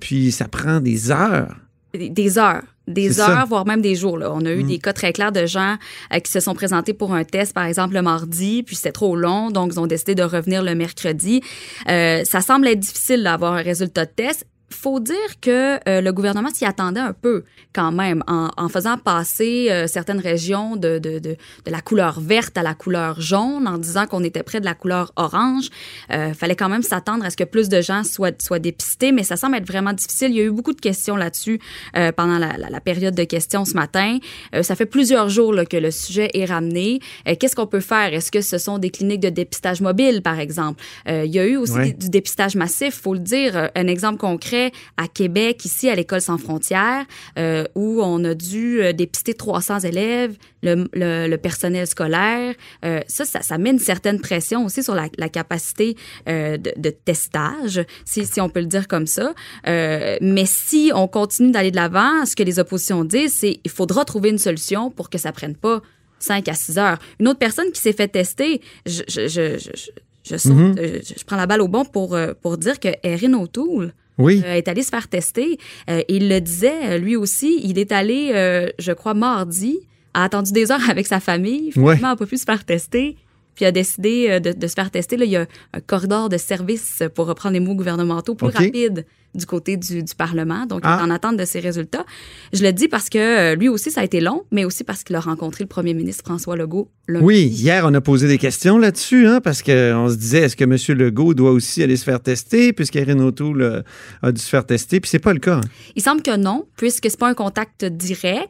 puis 0.00 0.32
ça 0.32 0.48
prend 0.48 0.80
des 0.80 1.10
heures. 1.10 1.54
Des 1.94 2.38
heures. 2.38 2.62
Des 2.88 3.20
heures, 3.20 3.26
ça. 3.26 3.44
voire 3.44 3.66
même 3.66 3.80
des 3.82 3.94
jours. 3.94 4.18
Là. 4.18 4.30
On 4.32 4.44
a 4.44 4.50
eu 4.50 4.64
Mm. 4.64 4.66
des 4.66 4.78
cas 4.78 4.92
très 4.92 5.12
clairs 5.12 5.30
de 5.32 5.46
gens 5.46 5.76
euh, 6.12 6.18
qui 6.18 6.32
se 6.32 6.40
sont 6.40 6.54
présentés 6.54 6.94
pour 6.94 7.12
un 7.14 7.24
test, 7.24 7.52
par 7.54 7.64
exemple, 7.64 7.94
le 7.94 8.02
mardi, 8.02 8.62
puis 8.62 8.74
c'était 8.76 8.92
trop 8.92 9.14
long, 9.14 9.50
donc 9.50 9.72
ils 9.74 9.78
ont 9.80 9.86
décidé 9.86 10.14
de 10.14 10.22
revenir 10.22 10.62
le 10.62 10.74
mercredi. 10.74 11.42
Euh, 11.88 12.24
ça 12.24 12.40
semble 12.40 12.66
être 12.66 12.80
difficile 12.80 13.22
d'avoir 13.22 13.52
un 13.52 13.62
résultat 13.62 14.04
de 14.06 14.10
test. 14.10 14.46
Faut 14.70 15.00
dire 15.00 15.40
que 15.40 15.78
euh, 15.88 16.00
le 16.02 16.12
gouvernement 16.12 16.50
s'y 16.52 16.66
attendait 16.66 17.00
un 17.00 17.14
peu 17.14 17.44
quand 17.72 17.90
même 17.90 18.22
en, 18.26 18.50
en 18.56 18.68
faisant 18.68 18.98
passer 18.98 19.68
euh, 19.70 19.86
certaines 19.86 20.18
régions 20.20 20.76
de, 20.76 20.98
de, 20.98 21.18
de, 21.18 21.36
de 21.64 21.70
la 21.70 21.80
couleur 21.80 22.20
verte 22.20 22.58
à 22.58 22.62
la 22.62 22.74
couleur 22.74 23.18
jaune, 23.20 23.66
en 23.66 23.78
disant 23.78 24.06
qu'on 24.06 24.22
était 24.22 24.42
près 24.42 24.60
de 24.60 24.66
la 24.66 24.74
couleur 24.74 25.12
orange. 25.16 25.68
Euh, 26.12 26.34
fallait 26.34 26.54
quand 26.56 26.68
même 26.68 26.82
s'attendre 26.82 27.24
à 27.24 27.30
ce 27.30 27.36
que 27.36 27.44
plus 27.44 27.68
de 27.70 27.80
gens 27.80 28.04
soient, 28.04 28.30
soient 28.40 28.58
dépistés, 28.58 29.10
mais 29.10 29.22
ça 29.22 29.36
semble 29.36 29.56
être 29.56 29.66
vraiment 29.66 29.94
difficile. 29.94 30.28
Il 30.32 30.36
y 30.36 30.40
a 30.40 30.44
eu 30.44 30.50
beaucoup 30.50 30.74
de 30.74 30.80
questions 30.80 31.16
là-dessus 31.16 31.60
euh, 31.96 32.12
pendant 32.12 32.38
la, 32.38 32.58
la, 32.58 32.68
la 32.68 32.80
période 32.80 33.14
de 33.14 33.24
questions 33.24 33.64
ce 33.64 33.72
matin. 33.74 34.18
Euh, 34.54 34.62
ça 34.62 34.76
fait 34.76 34.86
plusieurs 34.86 35.30
jours 35.30 35.54
là, 35.54 35.64
que 35.64 35.78
le 35.78 35.90
sujet 35.90 36.28
est 36.34 36.44
ramené. 36.44 37.00
Euh, 37.26 37.34
Qu'est-ce 37.40 37.56
qu'on 37.56 37.66
peut 37.66 37.80
faire? 37.80 38.12
Est-ce 38.12 38.30
que 38.30 38.42
ce 38.42 38.58
sont 38.58 38.78
des 38.78 38.90
cliniques 38.90 39.20
de 39.20 39.30
dépistage 39.30 39.80
mobile, 39.80 40.20
par 40.22 40.38
exemple? 40.38 40.82
Euh, 41.08 41.24
il 41.24 41.32
y 41.34 41.38
a 41.38 41.46
eu 41.46 41.56
aussi 41.56 41.72
Ouais. 41.72 41.92
du 41.92 42.08
dépistage 42.10 42.54
massif, 42.56 43.00
faut 43.00 43.14
le 43.14 43.20
dire. 43.20 43.70
Un 43.74 43.86
exemple 43.86 44.18
concret 44.18 44.57
à 44.96 45.08
Québec, 45.08 45.64
ici 45.64 45.88
à 45.88 45.94
l'École 45.94 46.20
sans 46.20 46.38
frontières, 46.38 47.04
euh, 47.38 47.64
où 47.74 48.00
on 48.02 48.22
a 48.24 48.34
dû 48.34 48.82
euh, 48.82 48.92
dépister 48.92 49.34
300 49.34 49.80
élèves, 49.80 50.36
le, 50.62 50.88
le, 50.92 51.28
le 51.28 51.36
personnel 51.38 51.86
scolaire. 51.86 52.54
Euh, 52.84 53.00
ça, 53.06 53.24
ça, 53.24 53.42
ça 53.42 53.58
met 53.58 53.70
une 53.70 53.78
certaine 53.78 54.20
pression 54.20 54.64
aussi 54.64 54.82
sur 54.82 54.94
la, 54.94 55.08
la 55.18 55.28
capacité 55.28 55.96
euh, 56.28 56.56
de, 56.56 56.72
de 56.76 56.90
testage, 56.90 57.80
si, 58.04 58.26
si 58.26 58.40
on 58.40 58.48
peut 58.48 58.60
le 58.60 58.66
dire 58.66 58.88
comme 58.88 59.06
ça. 59.06 59.34
Mais 59.66 60.44
si 60.46 60.90
on 60.94 61.06
continue 61.08 61.50
d'aller 61.52 61.70
de 61.70 61.76
l'avant, 61.76 62.24
ce 62.26 62.34
que 62.36 62.42
les 62.42 62.58
oppositions 62.58 63.04
disent, 63.04 63.34
c'est 63.34 63.60
il 63.64 63.70
faudra 63.70 64.04
trouver 64.04 64.30
une 64.30 64.38
solution 64.38 64.90
pour 64.90 65.10
que 65.10 65.18
ça 65.18 65.32
prenne 65.32 65.54
pas 65.56 65.80
5 66.20 66.48
à 66.48 66.54
6 66.54 66.78
heures. 66.78 66.98
Une 67.20 67.28
autre 67.28 67.38
personne 67.38 67.70
qui 67.72 67.80
s'est 67.80 67.92
fait 67.92 68.08
tester, 68.08 68.60
je, 68.86 69.02
je, 69.08 69.28
je, 69.28 69.58
je, 69.58 69.70
je- 69.74 69.90
je 70.24 70.36
saute, 70.36 70.52
je, 70.76 71.14
je 71.18 71.24
prends 71.24 71.36
la 71.36 71.46
balle 71.46 71.62
au 71.62 71.68
bon 71.68 71.84
pour, 71.86 72.14
pour 72.42 72.58
dire 72.58 72.78
que 72.80 72.88
Erin 73.02 73.32
O'Toole 73.34 73.92
Oui. 74.18 74.42
euh, 74.44 74.54
est 74.54 74.68
allé 74.68 74.82
se 74.82 74.88
faire 74.90 75.08
tester. 75.08 75.58
Euh, 75.88 76.02
il 76.08 76.28
le 76.28 76.40
disait, 76.40 76.72
euh, 76.94 76.98
lui 76.98 77.16
aussi, 77.16 77.60
il 77.64 77.78
est 77.78 77.92
allé, 77.92 78.32
euh, 78.34 78.68
je 78.78 78.92
crois, 78.92 79.14
mardi, 79.14 79.78
a 80.14 80.24
attendu 80.24 80.52
des 80.52 80.70
heures 80.72 80.80
avec 80.90 81.06
sa 81.06 81.20
famille, 81.20 81.70
finalement, 81.72 81.88
Ouais. 81.92 82.00
n'a 82.00 82.16
pas 82.16 82.26
pu 82.26 82.36
se 82.36 82.44
faire 82.44 82.64
tester. 82.64 83.16
Puis 83.58 83.64
a 83.66 83.72
décidé 83.72 84.26
euh, 84.30 84.38
de, 84.38 84.52
de 84.52 84.66
se 84.68 84.74
faire 84.74 84.88
tester. 84.92 85.16
Là, 85.16 85.24
il 85.24 85.32
y 85.32 85.36
a 85.36 85.46
un 85.74 85.80
corridor 85.80 86.28
de 86.28 86.36
service, 86.36 87.02
pour 87.16 87.26
reprendre 87.26 87.54
les 87.54 87.60
mots 87.60 87.74
gouvernementaux, 87.74 88.36
plus 88.36 88.46
rapide 88.66 89.04
du 89.34 89.46
côté 89.46 89.76
du, 89.76 90.04
du 90.04 90.14
Parlement. 90.14 90.64
Donc, 90.64 90.82
il 90.84 90.88
Ah. 90.88 90.98
est 91.00 91.04
en 91.04 91.10
attente 91.10 91.36
de 91.36 91.44
ces 91.44 91.58
résultats. 91.58 92.06
Je 92.52 92.62
le 92.62 92.72
dis 92.72 92.86
parce 92.86 93.08
que 93.10 93.18
euh, 93.18 93.54
lui 93.56 93.68
aussi, 93.68 93.90
ça 93.90 94.02
a 94.02 94.04
été 94.04 94.20
long, 94.20 94.44
mais 94.52 94.64
aussi 94.64 94.84
parce 94.84 95.02
qu'il 95.02 95.16
a 95.16 95.20
rencontré 95.20 95.64
le 95.64 95.68
premier 95.68 95.92
ministre 95.92 96.22
François 96.24 96.54
Legault 96.56 96.88
lundi. 97.08 97.24
Oui, 97.26 97.42
hier, 97.46 97.84
on 97.84 97.92
a 97.94 98.00
posé 98.00 98.28
des 98.28 98.38
questions 98.38 98.78
là-dessus, 98.78 99.26
hein, 99.26 99.40
parce 99.42 99.62
qu'on 99.62 100.08
se 100.08 100.14
disait, 100.16 100.38
est-ce 100.42 100.56
que 100.56 100.64
M. 100.64 100.76
Legault 100.98 101.34
doit 101.34 101.50
aussi 101.50 101.82
aller 101.82 101.96
se 101.96 102.04
faire 102.04 102.20
tester, 102.20 102.72
puisqu'Erin 102.72 103.18
O'Toole 103.18 103.62
euh, 103.62 103.82
a 104.22 104.30
dû 104.30 104.40
se 104.40 104.48
faire 104.48 104.64
tester, 104.64 105.00
puis 105.00 105.10
c'est 105.10 105.18
pas 105.18 105.32
le 105.32 105.40
cas. 105.40 105.56
hein. 105.56 105.60
Il 105.96 106.02
semble 106.02 106.22
que 106.22 106.36
non, 106.36 106.66
puisque 106.76 107.10
c'est 107.10 107.18
pas 107.18 107.28
un 107.28 107.34
contact 107.34 107.84
direct. 107.84 108.48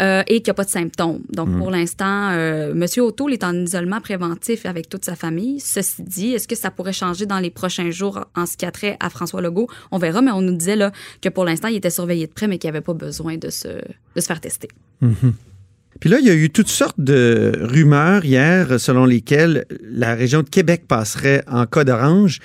Euh, 0.00 0.22
et 0.26 0.36
qu'il 0.40 0.44
n'y 0.48 0.50
a 0.50 0.54
pas 0.54 0.64
de 0.64 0.70
symptômes. 0.70 1.20
Donc, 1.30 1.48
Hmm. 1.48 1.58
pour 1.58 1.70
l'instant, 1.70 2.30
euh, 2.30 2.72
M. 2.72 2.84
O'Toole 2.98 3.32
est 3.32 3.44
en 3.44 3.54
isolement 3.54 4.00
préventif 4.00 4.66
avec 4.66 4.88
toute 4.88 5.04
sa 5.04 5.16
famille. 5.16 5.60
Ceci 5.60 6.02
dit, 6.02 6.34
est-ce 6.34 6.46
que 6.46 6.56
ça 6.56 6.70
pourrait 6.70 6.92
changer 6.92 7.26
dans 7.26 7.38
les 7.38 7.50
prochains 7.50 7.90
jours 7.90 8.24
en 8.34 8.46
ce 8.46 8.56
qui 8.56 8.66
a 8.66 8.70
trait 8.70 8.96
à 9.00 9.10
François 9.10 9.40
Legault? 9.40 9.68
On 9.90 9.98
verra, 9.98 10.20
mais 10.22 10.30
on 10.30 10.42
nous 10.42 10.56
disait 10.56 10.76
là, 10.76 10.92
que 11.22 11.28
pour 11.28 11.44
l'instant, 11.44 11.68
il 11.68 11.76
était 11.76 11.90
surveillé 11.90 12.26
de 12.26 12.32
près, 12.32 12.46
mais 12.48 12.58
qu'il 12.58 12.70
n'y 12.70 12.76
avait 12.76 12.84
pas 12.84 12.94
besoin 12.94 13.36
de 13.36 13.50
se, 13.50 13.68
de 13.68 14.20
se 14.20 14.26
faire 14.26 14.40
tester. 14.40 14.68
Puis 16.00 16.10
là, 16.10 16.18
il 16.20 16.26
y 16.26 16.30
a 16.30 16.34
eu 16.34 16.50
toutes 16.50 16.68
sortes 16.68 17.00
de 17.00 17.52
rumeurs 17.60 18.24
hier 18.24 18.78
selon 18.78 19.04
lesquelles 19.04 19.64
la 19.82 20.14
région 20.14 20.42
de 20.42 20.48
Québec 20.48 20.84
passerait 20.86 21.42
en 21.50 21.66
code 21.66 21.88
orange. 21.90 22.38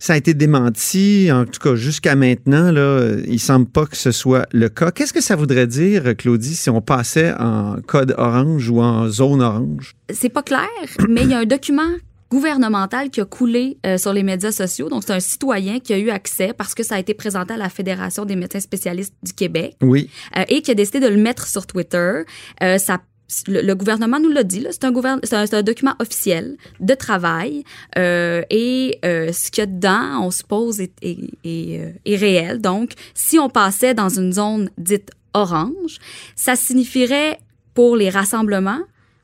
Ça 0.00 0.12
a 0.12 0.16
été 0.16 0.34
démenti, 0.34 1.30
en 1.32 1.44
tout 1.44 1.60
cas 1.60 1.74
jusqu'à 1.74 2.14
maintenant, 2.14 2.70
là, 2.72 3.14
il 3.26 3.38
semble 3.40 3.66
pas 3.66 3.86
que 3.86 3.96
ce 3.96 4.10
soit 4.10 4.46
le 4.52 4.68
cas. 4.68 4.90
Qu'est-ce 4.90 5.12
que 5.12 5.20
ça 5.20 5.36
voudrait 5.36 5.66
dire, 5.66 6.16
Claudie, 6.16 6.54
si 6.54 6.70
on 6.70 6.80
passait 6.80 7.32
en 7.38 7.76
code 7.86 8.14
orange 8.18 8.68
ou 8.70 8.80
en 8.80 9.08
zone 9.08 9.42
orange? 9.42 9.94
c'est 10.10 10.28
pas 10.30 10.42
clair, 10.42 10.68
mais 11.08 11.22
il 11.22 11.30
y 11.30 11.34
a 11.34 11.38
un 11.40 11.44
document 11.44 11.90
gouvernemental 12.30 13.08
qui 13.10 13.20
a 13.20 13.24
coulé 13.24 13.78
euh, 13.86 13.96
sur 13.96 14.12
les 14.12 14.22
médias 14.22 14.52
sociaux. 14.52 14.88
Donc, 14.90 15.02
c'est 15.06 15.12
un 15.14 15.20
citoyen 15.20 15.80
qui 15.80 15.94
a 15.94 15.98
eu 15.98 16.10
accès 16.10 16.52
parce 16.56 16.74
que 16.74 16.82
ça 16.82 16.96
a 16.96 16.98
été 16.98 17.14
présenté 17.14 17.54
à 17.54 17.56
la 17.56 17.68
Fédération 17.70 18.24
des 18.26 18.36
médecins 18.36 18.60
spécialistes 18.60 19.14
du 19.22 19.32
Québec 19.32 19.76
Oui. 19.82 20.10
euh, 20.36 20.42
et 20.48 20.60
qui 20.62 20.70
a 20.70 20.74
décidé 20.74 21.00
de 21.00 21.08
le 21.08 21.16
mettre 21.16 21.46
sur 21.46 21.66
Twitter. 21.66 22.22
Euh, 22.62 22.78
ça 22.78 22.98
le, 23.46 23.74
gouvernement 23.74 24.18
nous 24.20 24.30
l'a 24.30 24.42
dit, 24.42 24.66
c'est 24.70 24.84
un, 24.84 24.94
un, 24.94 25.18
un 25.52 25.62
document 25.62 25.94
officiel 25.98 26.56
de 26.80 26.94
travail 26.94 27.64
euh, 27.98 28.42
et 28.50 28.98
euh, 29.04 29.32
ce 29.32 29.50
qu'il 29.50 29.62
y 29.62 29.64
a 29.64 29.66
dedans, 29.66 30.20
on 30.22 30.30
suppose, 30.30 30.80
est, 30.80 30.92
est, 31.02 31.18
est, 31.44 31.80
euh, 31.80 31.92
est 32.04 32.16
réel. 32.16 32.60
Donc, 32.60 32.92
si 33.14 33.38
on 33.38 33.50
passait 33.50 33.94
dans 33.94 34.08
une 34.08 34.32
zone 34.32 34.70
dite 34.78 35.10
orange, 35.34 35.98
ça 36.36 36.56
signifierait 36.56 37.38
pour 37.74 37.96
les 37.96 38.10
rassemblements 38.10 38.80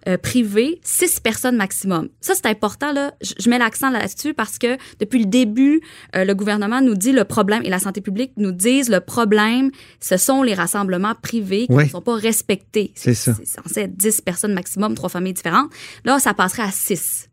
euh, 0.09 0.19
privés, 0.19 0.81
six 0.83 1.21
personnes 1.21 1.57
maximum. 1.57 2.09
Ça, 2.21 2.35
c'est 2.35 2.47
important, 2.47 2.93
là. 2.93 3.15
Je, 3.23 3.49
mets 3.49 3.59
l'accent 3.59 3.91
là-dessus 3.91 4.35
parce 4.35 4.59
que 4.59 4.77
depuis 5.01 5.19
le 5.21 5.27
début, 5.27 5.81
euh, 6.15 6.25
le 6.25 6.35
gouvernement 6.35 6.81
nous 6.81 6.95
dit 6.95 7.13
le 7.13 7.25
problème 7.25 7.63
et 7.65 7.71
la 7.71 7.79
santé 7.79 8.01
publique 8.01 8.33
nous 8.37 8.53
disent 8.53 8.89
le 8.91 9.01
problème, 9.01 9.71
ce 10.01 10.17
sont 10.17 10.43
les 10.43 10.55
rassemblements 10.55 11.15
privés 11.21 11.67
qui 11.67 11.73
Ouais. 11.73 11.85
ne 11.85 11.89
sont 11.91 12.03
pas 12.03 12.17
respectés. 12.17 12.93
C'est 12.95 13.15
ça. 13.15 13.35
C'est 13.35 13.47
censé 13.47 13.81
être 13.81 13.97
10 13.97 14.21
personnes 14.21 14.53
maximum, 14.55 14.95
trois 14.95 15.09
familles 15.09 15.33
différentes. 15.35 15.71
Là, 16.05 16.19
ça 16.19 16.35
passerait 16.35 16.63
à 16.65 16.71
6 16.71 17.29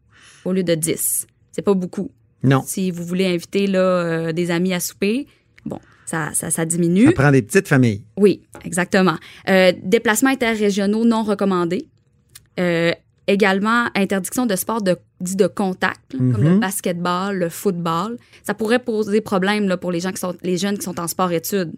au 0.46 0.54
lieu 0.54 0.64
de 0.64 0.76
10. 0.76 1.28
C'est 1.52 1.62
pas 1.62 1.74
beaucoup. 1.74 2.12
Non. 2.44 2.64
Si 2.66 2.90
vous 2.92 3.04
voulez 3.04 3.26
inviter 3.28 3.68
là, 3.68 3.80
euh, 3.80 4.32
des 4.32 4.50
amis 4.50 4.74
à 4.74 4.80
souper, 4.80 5.28
bon, 5.66 5.80
ça, 6.06 6.30
ça, 6.34 6.50
ça 6.50 6.66
diminue. 6.66 7.06
Ça 7.06 7.12
prend 7.12 7.32
des 7.32 7.42
petites 7.42 7.68
familles. 7.68 8.04
Oui, 8.18 8.42
exactement. 8.66 9.18
Euh, 9.48 9.72
déplacements 9.84 10.32
interrégionaux 10.32 11.06
non 11.06 11.24
recommandés. 11.24 11.88
Euh, 12.60 12.92
également, 13.28 13.86
interdiction 13.96 14.46
de 14.46 14.56
sport 14.56 14.82
de, 14.82 14.98
dit 15.22 15.36
de 15.36 15.48
contact, 15.48 16.14
là, 16.14 16.20
comme 16.20 16.44
Mhm. 16.44 16.54
le 16.56 16.60
basketball, 16.60 17.38
le 17.38 17.50
football. 17.50 18.18
Ça 18.44 18.54
pourrait 18.54 18.80
poser 18.80 19.22
problème 19.22 19.68
là, 19.68 19.78
pour 19.78 19.92
les 19.92 20.00
gens 20.00 20.12
qui 20.12 20.20
sont 20.20 20.36
les 20.44 20.58
jeunes 20.58 20.78
qui 20.78 20.84
sont 20.84 21.00
en 21.00 21.08
sport-études 21.08 21.72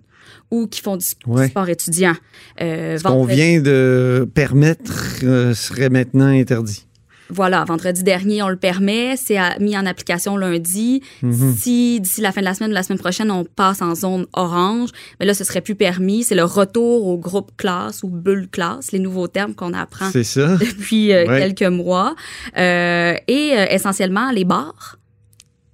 ou 0.49 0.67
qui 0.67 0.81
font 0.81 0.97
du, 0.97 1.05
Ouais. 1.27 1.49
sport 1.49 1.67
étudiant. 1.69 2.15
Euh, 2.61 2.97
Ce 2.97 3.03
qu'on 3.03 3.25
vient 3.25 3.61
de 3.61 4.27
permettre 4.33 5.19
euh, 5.23 5.53
serait 5.53 5.89
maintenant 5.89 6.27
interdit. 6.27 6.87
Voilà, 7.29 7.63
vendredi 7.63 8.03
dernier, 8.03 8.43
on 8.43 8.49
le 8.49 8.57
permet. 8.57 9.15
C'est 9.17 9.37
mis 9.59 9.77
en 9.77 9.85
application 9.85 10.37
lundi. 10.37 11.01
Mhm. 11.21 11.55
Si 11.57 11.99
d'ici 12.01 12.21
la 12.21 12.31
fin 12.31 12.41
de 12.41 12.45
la 12.45 12.53
semaine 12.53 12.71
ou 12.71 12.73
la 12.73 12.83
semaine 12.83 12.99
prochaine, 12.99 13.31
on 13.31 13.43
passe 13.45 13.81
en 13.81 13.95
zone 13.95 14.25
orange, 14.33 14.89
mais 15.19 15.25
là, 15.25 15.33
ce 15.33 15.43
serait 15.43 15.61
plus 15.61 15.75
permis. 15.75 16.23
C'est 16.23 16.35
le 16.35 16.43
retour 16.43 17.07
au 17.07 17.17
groupe 17.17 17.51
classe 17.57 18.03
ou 18.03 18.09
bulle 18.09 18.47
classe, 18.49 18.91
les 18.91 18.99
nouveaux 18.99 19.27
termes 19.27 19.55
qu'on 19.55 19.73
apprend 19.73 20.11
ça. 20.11 20.57
depuis 20.57 21.11
euh, 21.13 21.25
Ouais. 21.27 21.39
quelques 21.39 21.71
mois. 21.71 22.15
Euh, 22.57 23.15
et 23.27 23.51
euh, 23.57 23.65
essentiellement, 23.69 24.31
les 24.31 24.43
bars, 24.45 24.97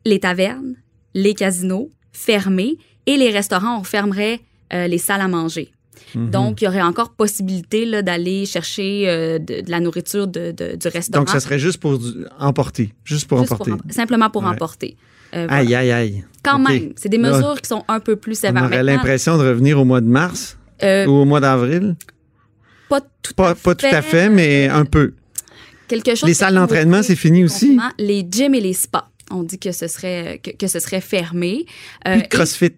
les 0.06 0.20
tavernes, 0.20 0.76
les 1.14 1.34
casinos 1.34 1.90
fermés 2.14 2.78
et 3.06 3.18
les 3.18 3.32
restaurants, 3.32 3.80
on 3.80 3.84
fermerait 3.84 4.40
euh, 4.74 4.88
les 4.88 4.98
salles 5.00 5.22
à 5.22 5.28
manger. 5.28 5.72
Mhm. 6.16 6.30
Donc, 6.32 6.62
il 6.62 6.66
y 6.66 6.68
aurait 6.68 6.82
encore 6.82 7.12
possibilité 7.12 8.02
d'aller 8.02 8.46
chercher 8.46 9.08
euh, 9.10 9.40
de, 9.40 9.62
de 9.62 9.70
la 9.72 9.80
nourriture 9.80 10.28
de, 10.28 10.52
de- 10.52 10.76
du 10.76 10.88
restaurant. 10.88 11.24
Donc, 11.24 11.30
ça 11.30 11.40
serait 11.40 11.60
juste 11.60 11.78
pour 11.80 12.00
du- 12.00 12.26
emporter. 12.40 12.94
Juste 13.04 13.28
pour 13.28 13.40
Juste 13.40 13.52
emporter. 13.52 13.72
pour 13.72 13.82
simplement 13.94 14.30
pour 14.30 14.44
Ouais. 14.44 14.50
emporter. 14.50 14.98
Euh, 15.36 15.46
voilà. 15.48 15.62
Aïe, 15.62 15.76
aïe, 15.76 15.92
aïe. 15.92 16.24
Quand 16.44 16.58
même, 16.60 16.94
c'est 16.96 17.10
des 17.10 17.18
Là, 17.18 17.32
mesures 17.32 17.62
qui 17.62 17.68
sont 17.68 17.84
un 17.88 18.00
peu 18.00 18.16
plus 18.16 18.34
On 18.34 18.48
sévères. 18.48 18.64
aurait 18.64 18.78
Maintenant, 18.78 18.94
l'impression 18.94 19.38
de 19.38 19.44
revenir 19.48 19.80
au 19.80 19.86
mois 19.86 20.02
de 20.02 20.08
mars 20.08 20.58
euh, 20.84 21.06
ou 21.06 21.12
au 21.12 21.26
mois 21.26 21.40
d'avril? 21.40 21.96
pas 22.90 23.02
tout 23.22 23.34
Pas, 23.36 23.50
à 23.50 23.56
pas 23.56 23.76
tout 23.76 23.86
à 23.86 24.02
fait, 24.02 24.30
mais 24.30 24.68
un 24.68 24.86
peu. 24.86 25.14
quelque 25.88 26.16
chose. 26.16 26.28
Les 26.28 26.34
salles 26.34 26.56
d'entraînement, 26.56 27.04
c'est 27.04 27.16
fini 27.16 27.44
aussi? 27.44 27.78
Les 28.00 28.26
gyms 28.30 28.56
et 28.56 28.62
les 28.62 28.74
spas. 28.74 29.10
On 29.32 29.44
dit 29.44 29.60
que 29.60 29.72
ce 29.72 29.88
serait 29.88 30.40
que, 30.44 30.50
que 30.50 30.66
ce 30.66 30.80
serait 30.80 31.02
fermé. 31.02 31.68
Euh, 32.08 32.14
Plus 32.14 32.20
de 32.22 32.26
et 32.26 32.28
crossfit. 32.30 32.72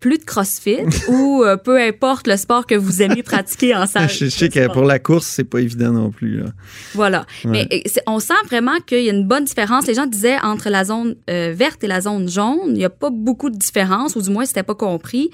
Plus 0.00 0.18
de 0.18 0.24
CrossFit 0.24 0.84
ou 1.08 1.42
euh, 1.42 1.56
peu 1.56 1.80
importe 1.80 2.26
le 2.26 2.36
sport 2.36 2.66
que 2.66 2.74
vous 2.74 3.02
aimez 3.02 3.22
pratiquer 3.22 3.74
en 3.74 3.86
salle. 3.86 4.08
Je, 4.08 4.26
je 4.26 4.30
sais 4.30 4.48
que 4.48 4.72
pour 4.72 4.84
la 4.84 4.98
course, 4.98 5.26
c'est 5.26 5.44
pas 5.44 5.60
évident 5.60 5.92
non 5.92 6.10
plus. 6.10 6.38
là. 6.40 6.46
Voilà. 6.94 7.26
Ouais. 7.44 7.50
Mais 7.50 7.68
euh, 7.72 8.00
on 8.06 8.20
sent 8.20 8.34
vraiment 8.46 8.78
qu'il 8.86 9.02
y 9.02 9.10
a 9.10 9.12
une 9.12 9.26
bonne 9.26 9.44
différence. 9.44 9.86
Les 9.86 9.94
gens 9.94 10.06
disaient 10.06 10.38
entre 10.42 10.70
la 10.70 10.84
zone 10.84 11.16
euh, 11.28 11.52
verte 11.54 11.82
et 11.84 11.86
la 11.86 12.00
zone 12.00 12.28
jaune, 12.28 12.58
il 12.68 12.74
n'y 12.74 12.84
a 12.84 12.90
pas 12.90 13.10
beaucoup 13.10 13.50
de 13.50 13.56
différence, 13.56 14.16
ou 14.16 14.22
du 14.22 14.30
moins, 14.30 14.44
c'était 14.44 14.62
pas 14.62 14.74
compris. 14.74 15.30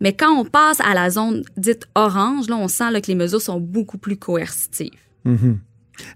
Mais 0.00 0.12
quand 0.12 0.32
on 0.32 0.44
passe 0.44 0.80
à 0.80 0.94
la 0.94 1.10
zone 1.10 1.42
dite 1.56 1.84
orange, 1.94 2.48
là, 2.48 2.56
on 2.56 2.68
sent 2.68 2.90
là, 2.90 3.00
que 3.00 3.08
les 3.08 3.14
mesures 3.14 3.42
sont 3.42 3.60
beaucoup 3.60 3.98
plus 3.98 4.16
coercitives. 4.16 4.90
Mhm. 5.24 5.58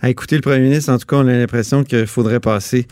À 0.00 0.10
écouter 0.10 0.36
le 0.36 0.42
premier 0.42 0.60
ministre, 0.60 0.92
en 0.92 0.98
tout 0.98 1.06
cas, 1.06 1.16
on 1.16 1.26
a 1.26 1.32
l'impression 1.32 1.82
qu'il 1.82 2.06
faudrait 2.06 2.40
passer 2.40 2.86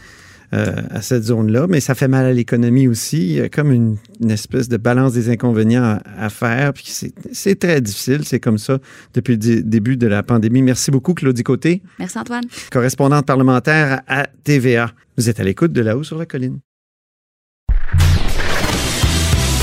euh, 0.53 0.75
à 0.91 1.01
cette 1.01 1.23
zone-là, 1.25 1.67
mais 1.69 1.81
ça 1.81 1.95
fait 1.95 2.09
mal 2.09 2.27
à 2.27 2.33
l'économie 2.33 2.89
aussi. 2.89 3.19
Il 3.19 3.33
y 3.35 3.41
a 3.41 3.49
comme 3.49 3.71
une, 3.71 3.97
une 4.21 4.31
espèce 4.31 4.69
de 4.69 4.77
balance 4.77 5.13
des 5.13 5.29
inconvénients 5.31 5.85
à, 5.85 6.25
à 6.25 6.29
faire, 6.29 6.73
puis 6.73 6.85
c'est 6.89 7.13
c'est 7.33 7.59
très 7.59 7.81
difficile. 7.81 8.25
C'est 8.25 8.41
comme 8.41 8.59
ça 8.59 8.79
depuis 9.15 9.37
le 9.37 9.63
début 9.63 9.97
de 9.97 10.07
la 10.09 10.23
pandémie. 10.23 10.63
Merci 10.63 10.91
beaucoup, 10.91 11.15
Claudie 11.15 11.43
Côté, 11.45 11.83
Merci, 11.99 12.19
Antoine. 12.19 12.45
correspondante 12.73 13.27
parlementaire 13.27 14.03
à 14.09 14.27
TVA. 14.45 14.91
Vous 15.17 15.29
êtes 15.29 15.39
à 15.41 15.45
l'écoute 15.45 15.73
de 15.73 15.81
là-haut 15.83 16.03
sur 16.03 16.19
la 16.19 16.27
colline. 16.27 16.59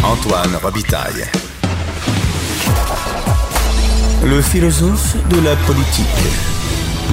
Antoine 0.04 0.56
Robitaille. 0.62 1.26
Le 4.26 4.42
philosophe 4.42 5.16
de 5.30 5.44
la 5.44 5.56
politique. 5.66 6.06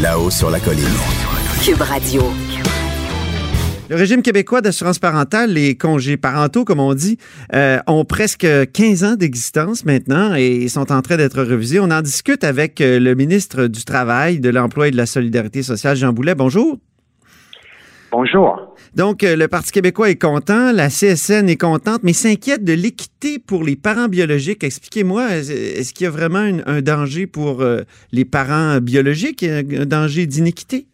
Là-haut 0.01 0.31
sur 0.31 0.51
la 0.51 0.61
colline. 0.61 0.85
Cube 1.63 1.81
Radio. 1.81 2.23
Le 3.95 4.01
régime 4.01 4.23
québécois 4.23 4.61
d'assurance 4.61 4.99
parentale, 4.99 5.53
les 5.53 5.77
congés 5.77 6.17
parentaux, 6.17 6.65
comme 6.65 6.81
on 6.81 6.95
dit, 6.95 7.17
euh, 7.55 7.79
ont 7.87 8.05
presque 8.05 8.45
15 8.73 9.05
ans 9.05 9.15
d'existence 9.15 9.85
maintenant 9.85 10.35
et 10.35 10.67
sont 10.67 10.91
en 10.91 11.01
train 11.01 11.17
d'être 11.17 11.41
revisés. 11.41 11.79
On 11.79 11.93
en 11.93 12.03
discute 12.03 12.43
avec 12.43 12.81
euh, 12.81 12.99
le 12.99 13.15
ministre 13.15 13.69
du 13.69 13.85
Travail, 13.85 14.41
de 14.41 14.49
l'Emploi 14.49 14.89
et 14.89 14.91
de 14.91 14.97
la 14.97 15.07
Solidarité 15.07 15.63
sociale, 15.63 15.97
Jean 15.97 16.13
Boulet. 16.13 16.35
Bonjour. 16.35 16.77
Bonjour. 18.11 18.75
Donc, 18.97 19.23
euh, 19.23 19.37
le 19.37 19.47
Parti 19.47 19.71
québécois 19.71 20.11
est 20.11 20.21
content, 20.21 20.73
la 20.73 20.89
CSN 20.89 21.49
est 21.49 21.57
contente, 21.57 22.01
mais 22.03 22.13
s'inquiète 22.13 22.65
de 22.65 22.73
l'équité 22.73 23.39
pour 23.39 23.63
les 23.63 23.77
parents 23.77 24.09
biologiques. 24.09 24.65
Expliquez-moi, 24.65 25.37
est- 25.37 25.79
est-ce 25.79 25.93
qu'il 25.95 26.03
y 26.07 26.09
a 26.09 26.11
vraiment 26.11 26.51
un 26.67 26.83
danger 26.83 27.29
pour 27.29 27.61
euh, 27.61 27.83
les 28.11 28.25
parents 28.25 28.81
biologiques, 28.81 29.45
un 29.45 29.63
un 29.83 29.87
danger 29.87 30.27
d'inéquité? 30.27 30.87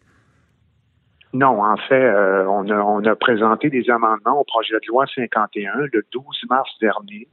Non, 1.33 1.63
en 1.63 1.77
fait, 1.77 2.03
euh, 2.03 2.45
on, 2.45 3.05
a, 3.05 3.15
présenté 3.15 3.69
des 3.69 3.89
amendements 3.89 4.41
au 4.41 4.43
projet 4.43 4.73
de 4.73 4.87
loi 4.87 5.05
51 5.15 5.71
le 5.91 6.05
12 6.11 6.23
mars 6.49 6.69
dernier. 6.81 7.27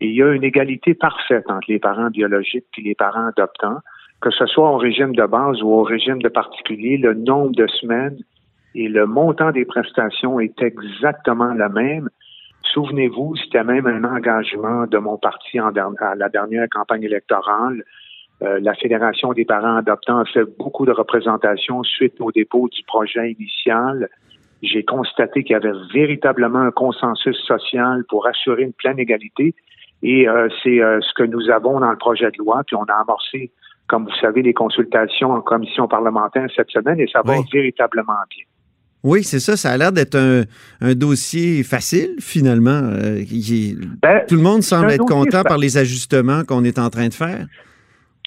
Il 0.00 0.10
y 0.10 0.22
a 0.22 0.32
une 0.32 0.42
égalité 0.42 0.94
parfaite 0.94 1.48
entre 1.48 1.70
les 1.70 1.78
parents 1.78 2.10
biologiques 2.10 2.66
et 2.78 2.82
les 2.82 2.94
parents 2.96 3.28
adoptants, 3.28 3.78
que 4.20 4.30
ce 4.30 4.46
soit 4.46 4.70
au 4.70 4.76
régime 4.76 5.14
de 5.14 5.24
base 5.24 5.62
ou 5.62 5.68
au 5.68 5.82
régime 5.82 6.20
de 6.20 6.28
particulier, 6.28 6.96
le 6.96 7.14
nombre 7.14 7.52
de 7.52 7.66
semaines 7.68 8.18
et 8.74 8.88
le 8.88 9.06
montant 9.06 9.52
des 9.52 9.64
prestations 9.64 10.40
est 10.40 10.60
exactement 10.60 11.54
le 11.54 11.68
même. 11.68 12.08
Souvenez-vous, 12.72 13.36
c'était 13.36 13.62
même 13.62 13.86
un 13.86 14.02
engagement 14.02 14.86
de 14.86 14.98
mon 14.98 15.16
parti 15.16 15.60
en 15.60 15.68
à 15.68 16.14
la 16.16 16.28
dernière 16.28 16.66
campagne 16.70 17.04
électorale 17.04 17.84
Euh, 18.42 18.58
la 18.60 18.74
Fédération 18.74 19.32
des 19.32 19.44
parents 19.44 19.76
adoptants 19.76 20.18
a 20.18 20.24
fait 20.24 20.44
beaucoup 20.58 20.84
de 20.86 20.90
représentations 20.92 21.82
suite 21.84 22.14
au 22.20 22.32
dépôt 22.32 22.68
du 22.68 22.82
projet 22.86 23.32
initial. 23.32 24.08
J'ai 24.62 24.82
constaté 24.84 25.44
qu'il 25.44 25.52
y 25.52 25.56
avait 25.56 25.72
véritablement 25.92 26.60
un 26.60 26.70
consensus 26.70 27.36
social 27.46 28.04
pour 28.08 28.26
assurer 28.26 28.62
une 28.62 28.72
pleine 28.72 28.98
égalité. 28.98 29.54
Et 30.02 30.28
euh, 30.28 30.48
c'est 30.62 30.82
euh, 30.82 31.00
ce 31.00 31.14
que 31.14 31.22
nous 31.22 31.48
avons 31.50 31.80
dans 31.80 31.90
le 31.90 31.96
projet 31.96 32.26
de 32.30 32.38
loi. 32.38 32.62
Puis 32.66 32.76
on 32.76 32.82
a 32.84 32.94
amorcé, 33.00 33.52
comme 33.86 34.04
vous 34.04 34.16
savez, 34.20 34.42
les 34.42 34.52
consultations 34.52 35.30
en 35.32 35.40
commission 35.40 35.86
parlementaire 35.88 36.46
cette 36.54 36.70
semaine 36.70 36.98
et 37.00 37.06
ça 37.12 37.22
va 37.24 37.38
Oui. 37.38 37.44
véritablement 37.52 38.12
bien. 38.30 38.44
Oui, 39.02 39.22
c'est 39.22 39.38
ça. 39.38 39.56
Ça 39.56 39.70
a 39.70 39.76
l'air 39.76 39.92
d'être 39.92 40.16
un, 40.16 40.42
un 40.80 40.94
dossier 40.94 41.62
facile, 41.62 42.16
finalement. 42.20 42.70
euh, 42.70 43.22
Ben, 44.02 44.22
tout 44.26 44.34
le 44.36 44.40
monde 44.42 44.62
semble 44.62 44.90
être 44.90 45.04
content 45.04 45.42
par 45.42 45.58
les 45.58 45.76
ajustements 45.76 46.42
qu'on 46.44 46.64
est 46.64 46.78
en 46.78 46.88
train 46.90 47.08
de 47.08 47.14
faire. 47.14 47.46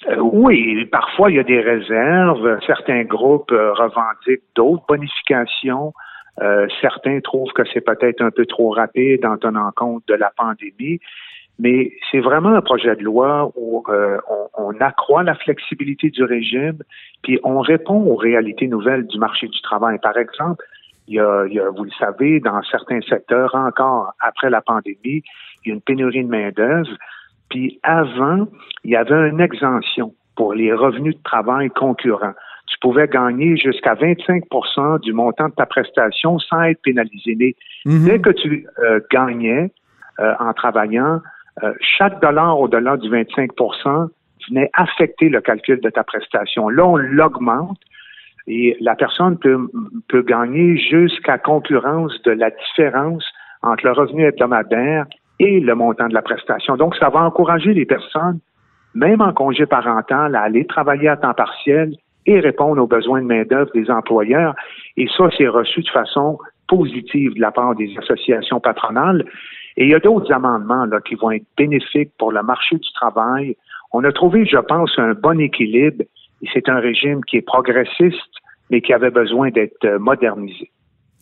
Euh, 0.06 0.16
oui, 0.16 0.84
parfois 0.86 1.30
il 1.30 1.36
y 1.36 1.40
a 1.40 1.44
des 1.44 1.60
réserves. 1.60 2.60
Certains 2.66 3.02
groupes 3.04 3.50
euh, 3.50 3.72
revendiquent 3.72 4.44
d'autres 4.54 4.84
bonifications. 4.88 5.92
Euh, 6.40 6.68
certains 6.80 7.20
trouvent 7.20 7.52
que 7.52 7.62
c'est 7.72 7.80
peut-être 7.80 8.22
un 8.22 8.30
peu 8.30 8.46
trop 8.46 8.70
rapide 8.70 9.26
en 9.26 9.36
tenant 9.38 9.72
compte 9.74 10.04
de 10.06 10.14
la 10.14 10.30
pandémie. 10.36 11.00
Mais 11.58 11.90
c'est 12.10 12.20
vraiment 12.20 12.50
un 12.50 12.60
projet 12.60 12.94
de 12.94 13.02
loi 13.02 13.50
où 13.56 13.82
euh, 13.88 14.18
on, 14.30 14.70
on 14.70 14.80
accroît 14.80 15.24
la 15.24 15.34
flexibilité 15.34 16.08
du 16.10 16.22
régime, 16.22 16.78
puis 17.22 17.40
on 17.42 17.58
répond 17.58 18.00
aux 18.00 18.14
réalités 18.14 18.68
nouvelles 18.68 19.08
du 19.08 19.18
marché 19.18 19.48
du 19.48 19.60
travail. 19.62 19.98
Par 20.00 20.16
exemple, 20.16 20.64
il 21.08 21.14
y 21.14 21.20
a, 21.20 21.46
il 21.46 21.54
y 21.54 21.58
a, 21.58 21.68
vous 21.70 21.82
le 21.82 21.90
savez, 21.98 22.38
dans 22.38 22.62
certains 22.62 23.00
secteurs, 23.00 23.54
encore 23.56 24.12
après 24.20 24.50
la 24.50 24.60
pandémie, 24.60 25.24
il 25.64 25.68
y 25.68 25.70
a 25.72 25.74
une 25.74 25.80
pénurie 25.80 26.22
de 26.22 26.30
main-d'œuvre. 26.30 26.90
Puis 27.50 27.78
avant, 27.82 28.46
il 28.84 28.90
y 28.90 28.96
avait 28.96 29.28
une 29.28 29.40
exemption 29.40 30.14
pour 30.36 30.54
les 30.54 30.72
revenus 30.72 31.16
de 31.16 31.22
travail 31.22 31.68
concurrents. 31.70 32.34
Tu 32.66 32.78
pouvais 32.80 33.08
gagner 33.08 33.56
jusqu'à 33.56 33.94
25% 33.94 35.00
du 35.00 35.12
montant 35.12 35.48
de 35.48 35.54
ta 35.54 35.66
prestation 35.66 36.38
sans 36.38 36.62
être 36.62 36.80
pénalisé. 36.82 37.34
Mais 37.36 37.54
Mhm. 37.86 38.04
dès 38.04 38.18
que 38.20 38.30
tu 38.30 38.66
euh, 38.78 39.00
gagnais 39.10 39.70
euh, 40.20 40.34
en 40.38 40.52
travaillant, 40.52 41.20
euh, 41.62 41.72
chaque 41.80 42.20
dollar 42.20 42.58
au-delà 42.58 42.96
du 42.96 43.08
25% 43.08 44.08
venait 44.48 44.70
affecter 44.74 45.28
le 45.28 45.40
calcul 45.40 45.80
de 45.80 45.90
ta 45.90 46.04
prestation. 46.04 46.68
Là, 46.68 46.86
on 46.86 46.96
l'augmente 46.96 47.78
et 48.46 48.76
la 48.80 48.94
personne 48.94 49.38
peut, 49.38 49.58
peut 50.08 50.22
gagner 50.22 50.76
jusqu'à 50.78 51.38
concurrence 51.38 52.20
de 52.22 52.32
la 52.32 52.50
différence 52.50 53.24
entre 53.62 53.86
le 53.86 53.92
revenu 53.92 54.24
hebdomadaire 54.24 55.06
et 55.38 55.60
le 55.60 55.74
montant 55.74 56.08
de 56.08 56.14
la 56.14 56.22
prestation. 56.22 56.76
Donc, 56.76 56.96
ça 56.96 57.08
va 57.10 57.20
encourager 57.20 57.74
les 57.74 57.86
personnes, 57.86 58.40
même 58.94 59.20
en 59.20 59.32
congé 59.32 59.66
parental, 59.66 60.34
à 60.34 60.42
aller 60.42 60.66
travailler 60.66 61.08
à 61.08 61.16
temps 61.16 61.34
partiel 61.34 61.94
et 62.26 62.40
répondre 62.40 62.82
aux 62.82 62.86
besoins 62.86 63.22
de 63.22 63.26
main-d'œuvre 63.26 63.70
des 63.72 63.90
employeurs. 63.90 64.54
Et 64.96 65.08
ça, 65.16 65.28
c'est 65.36 65.48
reçu 65.48 65.82
de 65.82 65.88
façon 65.88 66.38
positive 66.66 67.34
de 67.34 67.40
la 67.40 67.50
part 67.50 67.74
des 67.74 67.92
associations 67.98 68.60
patronales. 68.60 69.24
Et 69.76 69.84
il 69.84 69.90
y 69.90 69.94
a 69.94 70.00
d'autres 70.00 70.30
amendements 70.32 70.86
qui 71.04 71.14
vont 71.14 71.30
être 71.30 71.46
bénéfiques 71.56 72.10
pour 72.18 72.32
le 72.32 72.42
marché 72.42 72.76
du 72.76 72.92
travail. 72.92 73.56
On 73.92 74.04
a 74.04 74.12
trouvé, 74.12 74.44
je 74.44 74.58
pense, 74.58 74.92
un 74.98 75.14
bon 75.14 75.40
équilibre. 75.40 76.04
Et 76.42 76.48
c'est 76.52 76.68
un 76.68 76.78
régime 76.78 77.24
qui 77.24 77.38
est 77.38 77.42
progressiste, 77.42 78.34
mais 78.70 78.80
qui 78.80 78.92
avait 78.92 79.10
besoin 79.10 79.50
d'être 79.50 79.84
euh, 79.84 79.98
modernisé. 79.98 80.70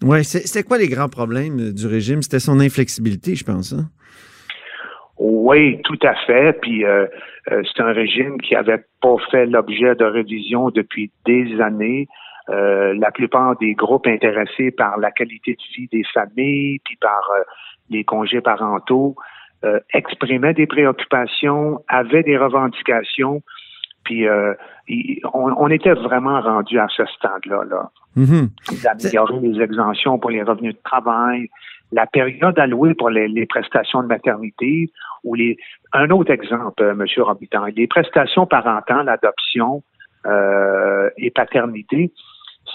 Oui, 0.02 0.24
c'était 0.24 0.62
quoi 0.62 0.78
les 0.78 0.88
grands 0.88 1.08
problèmes 1.08 1.72
du 1.72 1.86
régime? 1.86 2.22
C'était 2.22 2.38
son 2.38 2.60
inflexibilité, 2.60 3.34
je 3.34 3.44
pense. 3.44 3.72
hein? 3.72 3.86
Oui, 5.18 5.80
tout 5.82 5.98
à 6.02 6.14
fait. 6.26 6.52
Puis 6.60 6.84
euh, 6.84 7.06
euh, 7.50 7.62
c'est 7.64 7.82
un 7.82 7.92
régime 7.92 8.40
qui 8.40 8.54
avait 8.54 8.84
pas 9.00 9.16
fait 9.30 9.46
l'objet 9.46 9.94
de 9.94 10.04
révision 10.04 10.70
depuis 10.70 11.10
des 11.24 11.60
années. 11.60 12.08
Euh, 12.48 12.94
la 12.94 13.10
plupart 13.10 13.56
des 13.56 13.74
groupes 13.74 14.06
intéressés 14.06 14.70
par 14.70 14.98
la 14.98 15.10
qualité 15.10 15.52
de 15.52 15.74
vie 15.74 15.88
des 15.90 16.04
familles, 16.12 16.78
puis 16.84 16.96
par 17.00 17.22
les 17.90 18.04
congés 18.04 18.40
parentaux, 18.40 19.16
exprimaient 19.92 20.54
des 20.54 20.66
préoccupations, 20.66 21.80
avaient 21.88 22.22
des 22.22 22.36
revendications, 22.36 23.42
puis 24.04 24.28
on, 24.28 25.50
on 25.56 25.68
était 25.70 25.94
vraiment 25.94 26.40
rendu 26.40 26.78
à 26.78 26.86
ce 26.88 27.04
stade-là. 27.06 27.64
Là 27.68 27.90
D'améliorer 28.16 29.40
les 29.40 29.60
exemptions 29.60 30.18
pour 30.18 30.30
les 30.30 30.42
revenus 30.42 30.74
de 30.74 30.80
travail, 30.82 31.48
la 31.92 32.06
période 32.06 32.58
allouée 32.58 32.94
pour 32.94 33.10
les, 33.10 33.46
prestations 33.46 34.02
de 34.02 34.08
maternité 34.08 34.90
ou 35.24 35.34
les 35.34 35.56
un 35.92 36.10
autre 36.10 36.32
exemple, 36.32 36.82
euh, 36.82 36.94
Monsieur 36.94 37.22
Robitaille, 37.22 37.72
les 37.76 37.86
prestations 37.86 38.46
parentales, 38.46 39.08
adoption 39.08 39.82
euh, 40.26 41.08
et 41.16 41.30
paternité, 41.30 42.12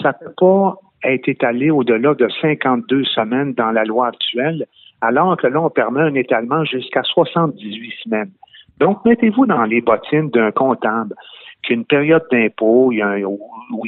ça 0.02 0.10
ne 0.22 0.28
peut 0.28 0.34
pas 0.38 0.76
être 1.04 1.28
étalé 1.28 1.72
au-delà 1.72 2.14
de 2.14 2.28
52 2.42 3.04
semaines 3.06 3.54
dans 3.54 3.72
la 3.72 3.84
loi 3.84 4.08
actuelle, 4.08 4.66
alors 5.02 5.36
que 5.38 5.48
là, 5.48 5.62
on 5.62 5.70
permet 5.70 6.02
un 6.02 6.14
étalement 6.14 6.64
jusqu'à 6.64 7.04
78 7.04 7.94
semaines. 8.04 8.32
Donc, 8.80 9.04
mettez-vous 9.06 9.46
dans 9.46 9.64
les 9.64 9.82
bottines 9.82 10.30
d'un 10.30 10.52
comptable 10.52 11.16
qu'une 11.64 11.86
période 11.86 12.24
d'impôt, 12.32 12.88
où 12.88 12.92
il 12.92 13.00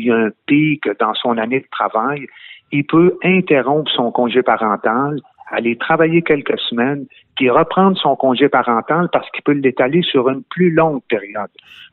y 0.05 0.11
a 0.11 0.15
un 0.15 0.29
pic 0.45 0.83
dans 0.99 1.13
son 1.13 1.37
année 1.37 1.59
de 1.61 1.67
travail, 1.71 2.27
il 2.71 2.85
peut 2.85 3.17
interrompre 3.23 3.91
son 3.91 4.11
congé 4.11 4.41
parental, 4.43 5.19
aller 5.51 5.75
travailler 5.77 6.21
quelques 6.21 6.59
semaines, 6.59 7.05
puis 7.35 7.49
reprendre 7.49 7.97
son 7.97 8.15
congé 8.15 8.49
parental 8.49 9.09
parce 9.11 9.29
qu'il 9.31 9.43
peut 9.43 9.51
l'étaler 9.53 10.01
sur 10.01 10.29
une 10.29 10.43
plus 10.43 10.71
longue 10.71 11.01
période. 11.09 11.49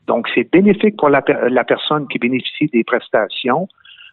Donc, 0.07 0.29
c'est 0.35 0.51
bénéfique 0.51 0.97
pour 0.97 1.09
la, 1.11 1.21
per- 1.23 1.49
la 1.51 1.65
personne 1.65 2.09
qui 2.09 2.19
bénéficie 2.19 2.69
des 2.73 2.85
prestations 2.85 3.69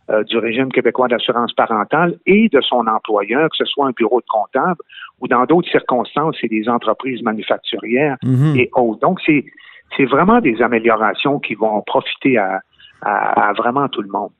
euh, 0.10 0.24
du 0.24 0.38
régime 0.38 0.72
québécois 0.72 1.08
d'assurance 1.08 1.54
parentale 1.54 2.18
et 2.26 2.50
de 2.50 2.62
son 2.62 2.86
employeur, 2.88 3.50
que 3.50 3.58
ce 3.58 3.66
soit 3.66 3.88
un 3.88 3.92
bureau 3.92 4.20
de 4.22 4.26
comptable 4.30 4.80
ou 5.20 5.28
dans 5.28 5.46
d'autres 5.46 5.70
circonstances, 5.70 6.36
c'est 6.40 6.48
des 6.48 6.68
entreprises 6.70 7.22
manufacturières 7.24 8.18
Mhm. 8.24 8.56
et 8.58 8.70
autres. 8.76 9.00
Donc, 9.02 9.20
c'est 9.26 9.46
c'est 9.96 10.06
vraiment 10.06 10.42
des 10.42 10.62
améliorations 10.62 11.40
qui 11.40 11.56
vont 11.56 11.82
profiter 11.86 12.38
à, 12.38 12.62
vraiment 13.58 13.88
tout 13.88 14.02
le 14.02 14.10
monde. 14.10 14.32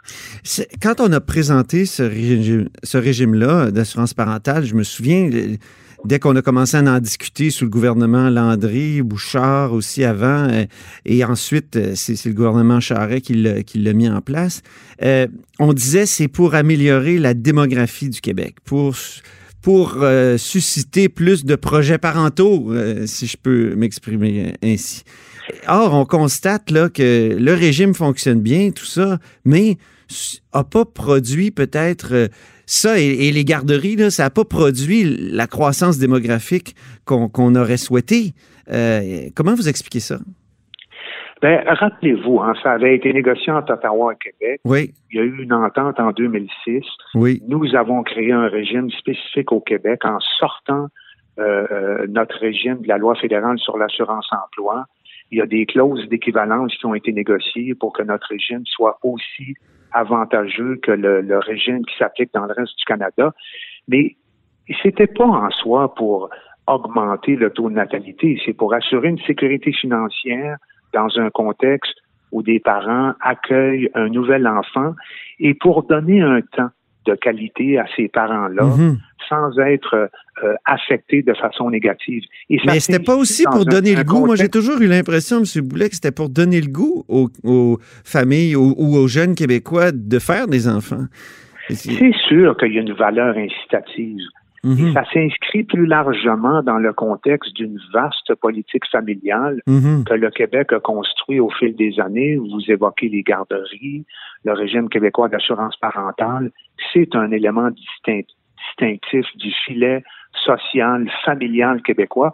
Quand 0.82 1.00
on 1.00 1.12
a 1.14 1.22
présenté 1.22 1.86
ce 1.86 2.02
régime, 2.02 2.70
ce 2.84 2.98
régime-là 2.98 3.72
d'assurance 3.72 4.14
parentale, 4.16 4.66
je 4.66 4.74
me 4.74 4.84
souviens, 4.84 5.30
dès 6.06 6.20
qu'on 6.20 6.36
a 6.36 6.42
commencé 6.42 6.78
à 6.78 6.82
en 6.82 7.00
discuter 7.00 7.50
sous 7.50 7.66
le 7.66 7.70
gouvernement 7.70 8.30
Landry, 8.30 9.02
Bouchard 9.02 9.74
aussi 9.74 10.04
avant, 10.04 10.48
euh, 10.50 10.66
et 11.06 11.24
ensuite, 11.24 11.76
euh, 11.76 11.92
c'est 11.96 12.24
le 12.26 12.34
gouvernement 12.34 12.80
Charest 12.80 13.22
qui 13.22 13.78
l'a 13.80 13.94
mis 13.94 14.10
en 14.10 14.22
place, 14.22 14.62
euh, 15.04 15.28
on 15.60 15.74
disait 15.74 16.06
c'est 16.06 16.28
pour 16.28 16.56
améliorer 16.56 17.18
la 17.18 17.34
démographie 17.34 18.10
du 18.10 18.22
Québec, 18.22 18.56
pour 18.64 18.96
susciter 20.38 21.10
plus 21.10 21.44
de 21.44 21.56
projets 21.56 21.98
parentaux, 21.98 22.72
si 23.06 23.28
je 23.28 23.36
peux 23.36 23.76
m'exprimer 23.76 24.54
ainsi. 24.64 25.04
Or, 25.68 25.94
on 25.94 26.06
constate 26.06 26.72
là, 26.72 26.90
que 26.90 27.38
le 27.38 27.54
régime 27.54 27.94
fonctionne 27.94 28.42
bien, 28.42 28.72
tout 28.72 28.86
ça, 28.86 29.18
mais 29.46 29.78
n'a 30.54 30.64
pas 30.64 30.86
produit 30.86 31.52
peut-être 31.52 32.14
euh, 32.14 32.28
ça 32.66 33.00
et, 33.00 33.28
et 33.28 33.32
les 33.32 33.46
garderies, 33.46 33.96
là, 33.96 34.10
ça 34.10 34.24
n'a 34.24 34.30
pas 34.30 34.46
produit 34.46 35.04
la 35.04 35.48
croissance 35.48 35.98
démographique 36.00 36.76
qu'on 37.06 37.56
aurait 37.56 37.78
souhaité. 37.78 38.34
Euh, 38.72 39.30
comment 39.36 39.56
vous 39.56 39.70
expliquez 39.70 40.00
ça? 40.00 40.18
Ben, 41.42 41.64
rappelez-vous, 41.68 42.40
hein, 42.40 42.54
ça 42.64 42.72
avait 42.72 42.96
été 42.96 43.14
négocié 43.14 43.52
entre 43.54 43.74
Ottawa 43.74 44.14
et 44.14 44.32
Québec. 44.32 44.60
Oui, 44.66 44.92
Il 45.12 45.18
y 45.18 45.20
a 45.20 45.24
eu 45.24 45.44
une 45.44 45.54
entente 45.54 46.00
en 46.00 46.12
2006. 46.12 46.84
oui. 47.14 47.44
Nous 47.48 47.76
avons 47.76 48.02
créé 48.04 48.32
un 48.32 48.48
régime 48.48 48.90
spécifique 48.90 49.52
au 49.52 49.62
Québec 49.62 50.04
en 50.04 50.20
sortant 50.40 50.88
euh, 51.40 52.08
notre 52.10 52.40
régime 52.40 52.82
de 52.82 52.88
la 52.88 52.98
loi 52.98 53.14
fédérale 53.16 53.60
sur 53.60 53.78
l'assurance-emploi. 53.78 54.86
Il 55.32 55.38
y 55.38 55.42
a 55.42 55.46
des 55.46 55.66
clauses 55.66 56.08
d'équivalence 56.10 56.76
qui 56.78 56.86
ont 56.86 56.96
été 56.96 57.12
négociées 57.12 57.76
pour 57.76 57.94
que 57.94 58.04
notre 58.04 58.28
régime 58.28 58.66
soit 58.66 58.98
aussi 59.04 59.56
avantageux 59.92 60.78
que 60.82 60.92
le, 60.92 61.40
régime 61.40 61.86
qui 61.86 61.98
s'applique 61.98 62.34
dans 62.34 62.46
le 62.46 62.54
reste 62.54 62.78
du 62.78 62.86
Canada. 62.86 63.34
Mais 63.88 64.16
c'était 64.84 65.08
pas 65.08 65.26
en 65.26 65.50
soi 65.52 65.94
pour 65.96 66.30
augmenter 66.68 67.36
le 67.36 67.50
taux 67.50 67.70
de 67.70 67.76
natalité, 67.76 68.40
c'est 68.46 68.54
pour 68.54 68.74
assurer 68.74 69.08
une 69.08 69.20
sécurité 69.20 69.72
financière 69.72 70.58
dans 70.94 71.08
un 71.18 71.30
contexte 71.30 71.96
où 72.32 72.44
des 72.44 72.60
parents 72.60 73.14
accueillent 73.22 73.90
un 73.96 74.10
nouvel 74.10 74.46
enfant 74.48 74.94
et 75.40 75.54
pour 75.54 75.84
donner 75.84 76.22
un 76.22 76.42
temps 76.42 76.70
de 77.08 77.16
qualité 77.16 77.80
à 77.80 77.86
ces 77.96 78.08
parents-là 78.08 78.64
Mhm. 78.66 78.98
sans 79.30 79.58
être 79.60 80.10
euh, 80.44 80.54
affectés 80.66 81.22
de 81.24 81.34
façon 81.34 81.70
négative. 81.72 82.24
Et 82.50 82.60
ça 82.60 82.72
Mais 82.74 82.80
c'était 82.80 83.04
pas 83.04 83.16
aussi 83.16 83.44
pour 83.52 83.66
donner 83.66 83.96
le 83.96 84.04
goût. 84.04 84.26
Moi, 84.26 84.36
j'ai 84.36 84.50
toujours 84.50 84.80
eu 84.82 84.88
l'impression, 84.88 85.38
M. 85.40 85.64
Boulet, 85.64 85.90
que 85.90 85.96
c'était 85.96 86.12
pour 86.12 86.30
donner 86.30 86.62
le 86.62 86.72
goût 86.72 87.04
aux, 87.08 87.30
aux 87.44 87.80
familles 88.04 88.56
aux- 88.56 88.76
ou 88.78 88.96
aux 88.98 89.08
jeunes 89.08 89.34
Québécois 89.36 89.92
de 89.92 90.20
faire 90.20 90.48
des 90.48 90.68
enfants. 90.70 91.06
C'est 91.70 92.14
sûr 92.30 92.56
qu'il 92.58 92.74
y 92.74 92.78
a 92.78 92.82
une 92.82 92.94
valeur 92.94 93.36
incitative 93.36 94.20
Mhm. 94.64 94.94
Ça 94.94 95.04
s'inscrit 95.14 95.64
plus 95.64 95.86
largement 95.86 96.62
dans 96.64 96.78
le 96.78 96.92
contexte 96.94 97.54
d'une 97.56 97.80
vaste 97.94 98.34
politique 98.36 98.86
familiale 98.92 99.62
Mhm. 99.68 100.04
que 100.06 100.14
le 100.14 100.30
Québec 100.32 100.74
a 100.74 100.80
construit 100.80 101.40
au 101.40 101.50
fil 101.50 101.76
des 101.76 102.00
années. 102.00 102.36
Vous 102.38 102.62
évoquez 102.68 103.10
les 103.10 103.24
garderies, 103.24 104.06
le 104.44 104.54
régime 104.54 104.90
québécois 104.90 105.30
d'assurance 105.30 105.76
parentale. 105.78 106.52
C'est 106.94 107.16
un 107.16 107.32
élément 107.32 107.70
distinct- 107.70 108.34
distinctif 108.70 109.26
du 109.38 109.52
filet 109.66 110.04
social, 110.46 111.10
familial 111.26 111.82
québécois. 111.82 112.34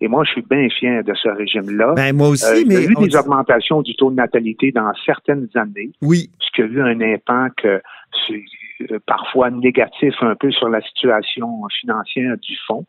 Et 0.00 0.08
moi, 0.08 0.24
je 0.24 0.32
suis 0.32 0.42
bien 0.42 0.68
fier 0.68 1.04
de 1.04 1.14
ce 1.14 1.28
régime-là. 1.28 1.94
Ben, 1.94 2.14
moi 2.14 2.28
aussi, 2.30 2.44
Euh, 2.44 2.60
il 2.60 2.72
y 2.72 2.76
a 2.76 2.80
mais. 2.80 2.84
eu 2.86 2.94
des 2.94 3.08
dit- 3.08 3.16
augmentations 3.16 3.80
du 3.80 3.94
taux 3.94 4.10
de 4.10 4.16
natalité 4.16 4.72
dans 4.72 4.92
certaines 5.06 5.48
années 5.54 5.92
Oui. 6.02 6.30
ce 6.40 6.50
qui 6.52 6.62
a 6.62 6.64
eu 6.66 6.80
un 6.82 7.00
impact 7.00 7.64
euh, 7.64 7.78
sur- 8.26 8.34
parfois 9.06 9.50
négatif 9.50 10.14
un 10.20 10.34
peu 10.34 10.50
sur 10.50 10.68
la 10.68 10.80
situation 10.82 11.62
financière 11.80 12.36
du 12.38 12.56
fonds, 12.66 12.86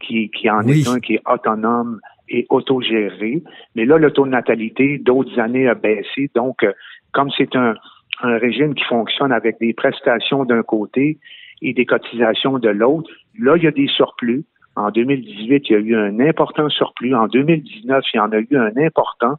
qui, 0.00 0.30
qui 0.30 0.50
en 0.50 0.64
Oui. 0.64 0.80
est 0.80 0.88
un 0.88 1.00
qui 1.00 1.14
est 1.14 1.22
autonome 1.26 2.00
et 2.28 2.46
autogéré. 2.50 3.42
Mais 3.74 3.84
là, 3.84 3.98
le 3.98 4.10
taux 4.10 4.24
de 4.24 4.30
natalité 4.30 4.98
d'autres 4.98 5.38
années 5.38 5.68
a 5.68 5.74
baissé. 5.74 6.30
Donc, 6.34 6.62
euh, 6.64 6.72
comme 7.12 7.30
c'est 7.36 7.54
un, 7.56 7.74
un 8.22 8.38
régime 8.38 8.74
qui 8.74 8.84
fonctionne 8.84 9.32
avec 9.32 9.58
des 9.60 9.72
prestations 9.72 10.44
d'un 10.44 10.62
côté 10.62 11.18
et 11.60 11.72
des 11.72 11.86
cotisations 11.86 12.58
de 12.58 12.68
l'autre, 12.68 13.10
là, 13.38 13.56
il 13.56 13.62
y 13.64 13.66
a 13.66 13.70
des 13.70 13.88
surplus. 13.88 14.44
En 14.74 14.90
2018, 14.90 15.68
il 15.68 15.72
y 15.72 15.76
a 15.76 15.78
eu 15.78 15.96
un 15.96 16.18
important 16.20 16.68
surplus. 16.70 17.14
En 17.14 17.26
2019, 17.28 18.04
il 18.12 18.16
y 18.16 18.20
en 18.20 18.32
a 18.32 18.38
eu 18.38 18.56
un 18.56 18.72
important 18.76 19.36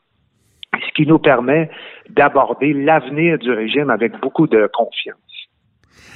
ce 0.88 0.92
qui 0.94 1.08
nous 1.08 1.20
permet 1.20 1.70
d'aborder 2.10 2.74
l'avenir 2.74 3.38
du 3.38 3.52
régime 3.52 3.90
avec 3.90 4.20
beaucoup 4.20 4.48
de 4.48 4.70
confiance. 4.74 5.18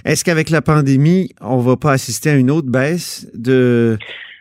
Est-ce 0.05 0.23
qu'avec 0.23 0.49
la 0.49 0.61
pandémie, 0.61 1.31
on 1.41 1.57
va 1.57 1.75
pas 1.77 1.91
assister 1.91 2.29
à 2.29 2.35
une 2.35 2.51
autre 2.51 2.69
baisse 2.69 3.27
de, 3.33 3.97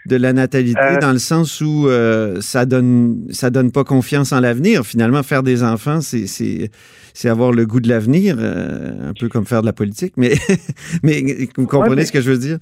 de 0.07 0.17
la 0.17 0.33
natalité 0.33 0.81
Euh, 0.81 0.99
dans 0.99 1.13
le 1.13 1.19
sens 1.19 1.61
où 1.61 1.89
euh, 1.89 2.41
ça 2.41 2.67
donne 2.67 3.27
ça 3.31 3.51
donne 3.51 3.73
pas 3.73 3.85
confiance 3.85 4.33
en 4.33 4.41
l'avenir? 4.41 4.85
Finalement, 4.85 5.23
faire 5.23 5.43
des 5.43 5.63
enfants, 5.65 6.01
c'est 6.01 7.29
avoir 7.29 7.53
le 7.53 7.65
goût 7.67 7.81
de 7.81 7.89
l'avenir, 7.89 8.37
euh, 8.39 9.11
un 9.11 9.13
peu 9.19 9.29
comme 9.29 9.47
faire 9.47 9.63
de 9.63 9.67
la 9.67 9.73
politique. 9.73 10.13
Mais 10.17 10.33
mais 11.03 11.23
vous 11.57 11.67
comprenez 11.67 11.91
Ouais, 11.91 11.97
mais- 11.97 12.05
ce 12.05 12.13
que 12.13 12.21
je 12.21 12.31
veux 12.31 12.39
dire? 12.39 12.59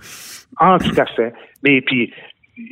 Ah, 0.58 0.78
tout 0.82 0.94
à 1.00 1.06
fait. 1.06 1.32
Mais 1.64 1.80
puis, 1.82 2.12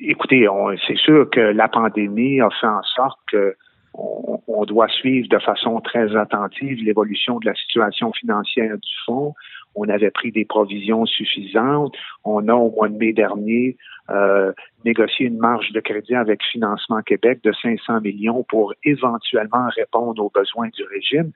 écoutez, 0.06 0.46
c'est 0.86 0.96
sûr 0.96 1.28
que 1.30 1.40
la 1.40 1.66
pandémie 1.68 2.40
a 2.40 2.48
fait 2.60 2.66
en 2.68 2.82
sorte 2.94 3.18
que 3.30 3.54
on, 3.94 4.64
doit 4.64 4.88
suivre 4.88 5.28
de 5.28 5.38
façon 5.38 5.80
très 5.80 6.16
attentive 6.16 6.82
l'évolution 6.84 7.38
de 7.40 7.46
la 7.46 7.54
situation 7.54 8.12
financière 8.12 8.78
du 8.78 8.94
fonds. 9.04 9.34
On 9.74 9.88
avait 9.88 10.10
pris 10.10 10.30
des 10.30 10.44
provisions 10.44 11.04
suffisantes. 11.04 11.94
On 12.24 12.46
a, 12.48 12.54
au 12.54 12.70
mois 12.70 12.88
de 12.88 12.96
mai 12.96 13.12
dernier, 13.12 13.76
euh, 14.10 14.52
négocié 14.84 15.26
une 15.26 15.38
marge 15.38 15.72
de 15.72 15.80
crédit 15.80 16.14
avec 16.14 16.42
Financement 16.44 17.02
Québec 17.02 17.40
de 17.42 17.52
500 17.52 18.02
millions 18.02 18.44
pour 18.44 18.72
éventuellement 18.84 19.68
répondre 19.74 20.24
aux 20.24 20.30
besoins 20.32 20.68
du 20.68 20.84
régime. 20.84 21.32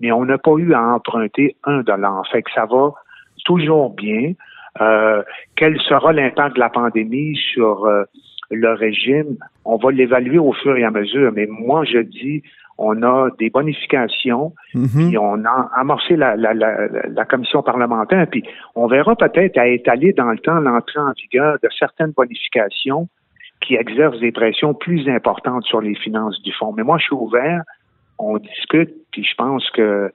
Mais 0.00 0.12
on 0.12 0.24
n'a 0.24 0.36
pas 0.36 0.54
eu 0.58 0.74
à 0.74 0.82
emprunter 0.82 1.56
un 1.64 1.80
dollar. 1.80 2.26
Fait 2.30 2.42
que 2.42 2.50
ça 2.54 2.66
va 2.66 2.92
toujours 3.44 3.90
bien. 3.90 4.32
Euh, 4.80 5.22
quel 5.56 5.80
sera 5.80 6.12
l'impact 6.12 6.56
de 6.56 6.60
la 6.60 6.68
pandémie 6.68 7.36
sur 7.54 7.86
euh, 7.86 8.04
le 8.50 8.72
régime? 8.72 9.36
On 9.64 9.76
va 9.76 9.90
l'évaluer 9.90 10.38
au 10.38 10.52
fur 10.52 10.76
et 10.76 10.84
à 10.84 10.90
mesure, 10.90 11.32
mais 11.32 11.46
moi, 11.46 11.84
je 11.84 11.98
dis, 11.98 12.42
on 12.78 13.02
a 13.02 13.28
des 13.38 13.48
bonifications, 13.50 14.52
Mhm. 14.74 15.08
puis 15.08 15.18
on 15.18 15.44
a 15.46 15.70
amorcé 15.74 16.14
la, 16.16 16.36
la, 16.36 16.52
la, 16.52 16.86
la 17.08 17.24
commission 17.24 17.62
parlementaire, 17.62 18.26
puis 18.30 18.44
on 18.74 18.86
verra 18.86 19.16
peut-être 19.16 19.56
à 19.58 19.66
étaler 19.66 20.12
dans 20.12 20.30
le 20.30 20.38
temps 20.38 20.60
l'entrée 20.60 21.00
en 21.00 21.12
vigueur 21.12 21.56
de 21.62 21.68
certaines 21.78 22.10
bonifications 22.12 23.08
qui 23.62 23.74
exercent 23.76 24.20
des 24.20 24.32
pressions 24.32 24.74
plus 24.74 25.08
importantes 25.08 25.64
sur 25.64 25.80
les 25.80 25.94
finances 25.94 26.40
du 26.42 26.52
fonds. 26.52 26.74
Mais 26.76 26.82
moi, 26.82 26.98
je 26.98 27.04
suis 27.04 27.14
ouvert, 27.14 27.62
on 28.18 28.36
discute, 28.36 28.90
puis 29.10 29.24
je 29.24 29.34
pense 29.36 29.68
que 29.70 30.12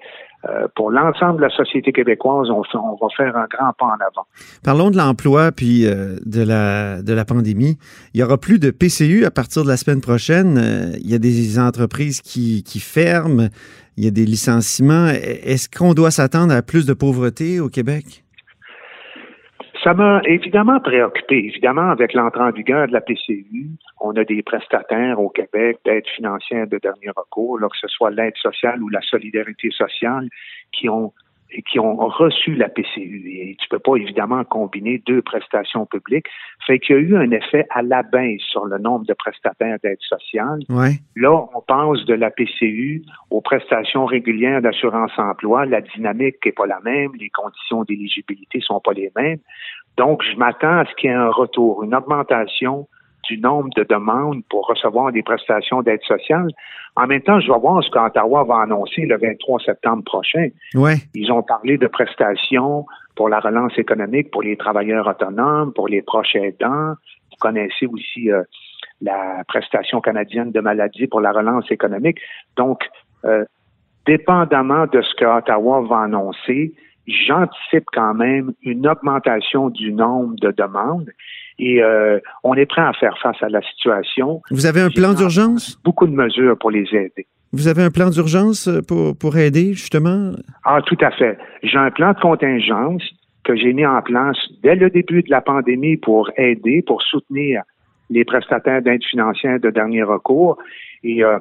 euh, 0.49 0.67
pour 0.75 0.89
l'ensemble 0.89 1.37
de 1.37 1.43
la 1.43 1.49
société 1.49 1.91
québécoise, 1.91 2.49
on, 2.49 2.61
va 2.61 3.07
faire 3.15 3.35
un 3.37 3.45
grand 3.45 3.73
pas 3.73 3.85
en 3.85 3.99
avant. 3.99 4.25
Parlons 4.63 4.89
de 4.89 4.97
l'emploi 4.97 5.51
puis 5.51 5.85
euh, 5.85 6.17
de 6.25 7.13
la 7.13 7.25
pandémie. 7.25 7.77
Il 8.13 8.19
y 8.19 8.23
aura 8.23 8.37
plus 8.37 8.57
de 8.57 8.71
PCU 8.71 9.25
à 9.25 9.31
partir 9.31 9.63
de 9.63 9.67
la 9.67 9.77
semaine 9.77 10.01
prochaine. 10.01 10.57
Euh, 10.57 10.97
il 10.99 11.09
y 11.09 11.13
a 11.13 11.19
des 11.19 11.59
entreprises 11.59 12.21
qui, 12.21 12.63
qui 12.63 12.79
ferment. 12.79 13.49
Il 13.97 14.05
y 14.05 14.07
a 14.07 14.11
des 14.11 14.25
licenciements. 14.25 15.07
Est-ce 15.09 15.69
qu'on 15.69 15.93
doit 15.93 16.11
s'attendre 16.11 16.53
à 16.53 16.61
plus 16.61 16.85
de 16.85 16.93
pauvreté 16.93 17.59
au 17.59 17.69
Québec? 17.69 18.23
Ça 19.83 19.95
m'a 19.95 20.21
évidemment 20.25 20.79
préoccupé. 20.79 21.37
Évidemment, 21.37 21.89
avec 21.89 22.13
l'entrée 22.13 22.43
en 22.43 22.51
vigueur 22.51 22.87
de 22.87 22.93
la 22.93 23.01
PCU, 23.01 23.69
on 23.99 24.11
a 24.15 24.23
des 24.23 24.43
prestataires 24.43 25.19
au 25.19 25.29
Québec 25.29 25.79
d'aide 25.85 26.07
financière 26.07 26.67
de 26.67 26.77
dernier 26.77 27.09
recours, 27.15 27.59
là, 27.59 27.67
que 27.67 27.77
ce 27.77 27.87
soit 27.87 28.11
l'aide 28.11 28.37
sociale 28.37 28.83
ou 28.83 28.89
la 28.89 29.01
solidarité 29.01 29.71
sociale, 29.71 30.27
qui 30.71 30.87
ont 30.87 31.13
qui 31.69 31.79
ont 31.79 31.95
reçu 31.95 32.55
la 32.55 32.69
PCU. 32.69 33.23
Et 33.27 33.55
tu 33.59 33.67
peux 33.69 33.79
pas 33.79 33.95
évidemment 33.95 34.43
combiner 34.43 35.01
deux 35.05 35.21
prestations 35.21 35.85
publiques. 35.85 36.27
Fait 36.65 36.79
qu'il 36.79 36.95
y 36.95 36.99
a 36.99 37.01
eu 37.01 37.15
un 37.15 37.31
effet 37.31 37.65
à 37.69 37.81
la 37.81 38.03
baisse 38.03 38.41
sur 38.41 38.65
le 38.65 38.77
nombre 38.77 39.05
de 39.05 39.13
prestataires 39.13 39.77
d'aide 39.83 40.01
sociale. 40.01 40.59
Ouais. 40.69 40.93
Là, 41.15 41.31
on 41.53 41.61
passe 41.61 42.05
de 42.05 42.13
la 42.13 42.29
PCU 42.29 43.03
aux 43.29 43.41
prestations 43.41 44.05
régulières 44.05 44.61
d'assurance 44.61 45.11
emploi. 45.17 45.65
La 45.65 45.81
dynamique 45.81 46.37
n'est 46.45 46.51
pas 46.51 46.67
la 46.67 46.79
même, 46.81 47.11
les 47.19 47.29
conditions 47.29 47.83
d'éligibilité 47.83 48.61
sont 48.61 48.79
pas 48.79 48.93
les 48.93 49.11
mêmes. 49.15 49.39
Donc, 49.97 50.23
je 50.23 50.37
m'attends 50.37 50.79
à 50.79 50.85
ce 50.85 50.95
qu'il 50.95 51.09
y 51.09 51.13
ait 51.13 51.15
un 51.15 51.29
retour, 51.29 51.83
une 51.83 51.93
augmentation 51.93 52.87
du 53.23 53.37
nombre 53.39 53.69
de 53.75 53.83
demandes 53.83 54.43
pour 54.49 54.67
recevoir 54.67 55.11
des 55.11 55.23
prestations 55.23 55.81
d'aide 55.81 56.01
sociale. 56.03 56.47
En 56.95 57.07
même 57.07 57.21
temps, 57.21 57.39
je 57.39 57.51
vais 57.51 57.59
voir 57.59 57.83
ce 57.83 57.89
qu'Ottawa 57.89 58.43
va 58.43 58.61
annoncer 58.61 59.01
le 59.05 59.17
23 59.17 59.59
septembre 59.59 60.03
prochain. 60.03 60.49
Ouais. 60.75 60.95
Ils 61.13 61.31
ont 61.31 61.43
parlé 61.43 61.77
de 61.77 61.87
prestations 61.87 62.85
pour 63.15 63.29
la 63.29 63.39
relance 63.39 63.77
économique 63.77 64.31
pour 64.31 64.41
les 64.41 64.57
travailleurs 64.57 65.07
autonomes, 65.07 65.73
pour 65.73 65.87
les 65.87 66.01
proches 66.01 66.35
aidants. 66.35 66.95
Vous 67.29 67.37
connaissez 67.39 67.85
aussi 67.85 68.31
euh, 68.31 68.43
la 69.01 69.43
prestation 69.47 70.01
canadienne 70.01 70.51
de 70.51 70.59
maladie 70.59 71.07
pour 71.07 71.21
la 71.21 71.31
relance 71.31 71.69
économique. 71.71 72.19
Donc, 72.57 72.83
euh, 73.25 73.45
dépendamment 74.05 74.85
de 74.87 75.01
ce 75.01 75.15
que 75.15 75.25
Ottawa 75.25 75.81
va 75.81 76.01
annoncer, 76.01 76.73
j'anticipe 77.07 77.85
quand 77.93 78.13
même 78.13 78.53
une 78.63 78.87
augmentation 78.87 79.69
du 79.69 79.91
nombre 79.91 80.35
de 80.41 80.51
demandes 80.51 81.09
et 81.61 81.81
euh, 81.81 82.19
on 82.43 82.55
est 82.55 82.65
prêt 82.65 82.81
à 82.81 82.91
faire 82.93 83.15
face 83.21 83.41
à 83.41 83.49
la 83.49 83.61
situation. 83.61 84.41
Vous 84.49 84.65
avez 84.65 84.81
un 84.81 84.89
plan 84.89 85.13
d'urgence? 85.13 85.79
Beaucoup 85.85 86.07
de 86.07 86.15
mesures 86.23 86.57
pour 86.57 86.71
les 86.71 86.87
aider. 86.91 87.27
Vous 87.53 87.67
avez 87.67 87.83
un 87.83 87.91
plan 87.91 88.09
d'urgence 88.09 88.67
euh, 88.67 88.81
pour, 88.81 89.15
pour 89.15 89.37
aider, 89.37 89.73
justement? 89.73 90.31
Ah, 90.65 90.79
tout 90.85 90.97
à 91.01 91.11
fait. 91.11 91.37
J'ai 91.61 91.77
un 91.77 91.91
plan 91.91 92.13
de 92.13 92.19
contingence 92.19 93.03
que 93.43 93.55
j'ai 93.55 93.73
mis 93.73 93.85
en 93.85 94.01
place 94.01 94.37
dès 94.63 94.75
le 94.75 94.89
début 94.89 95.21
de 95.21 95.29
la 95.29 95.41
pandémie 95.41 95.97
pour 95.97 96.31
aider, 96.35 96.83
pour 96.85 97.01
soutenir 97.03 97.61
les 98.09 98.25
prestataires 98.25 98.81
d'aide 98.81 99.03
financière 99.03 99.59
de 99.59 99.69
dernier 99.69 100.03
recours. 100.03 100.57
Et 101.03 101.23
euh, 101.23 101.37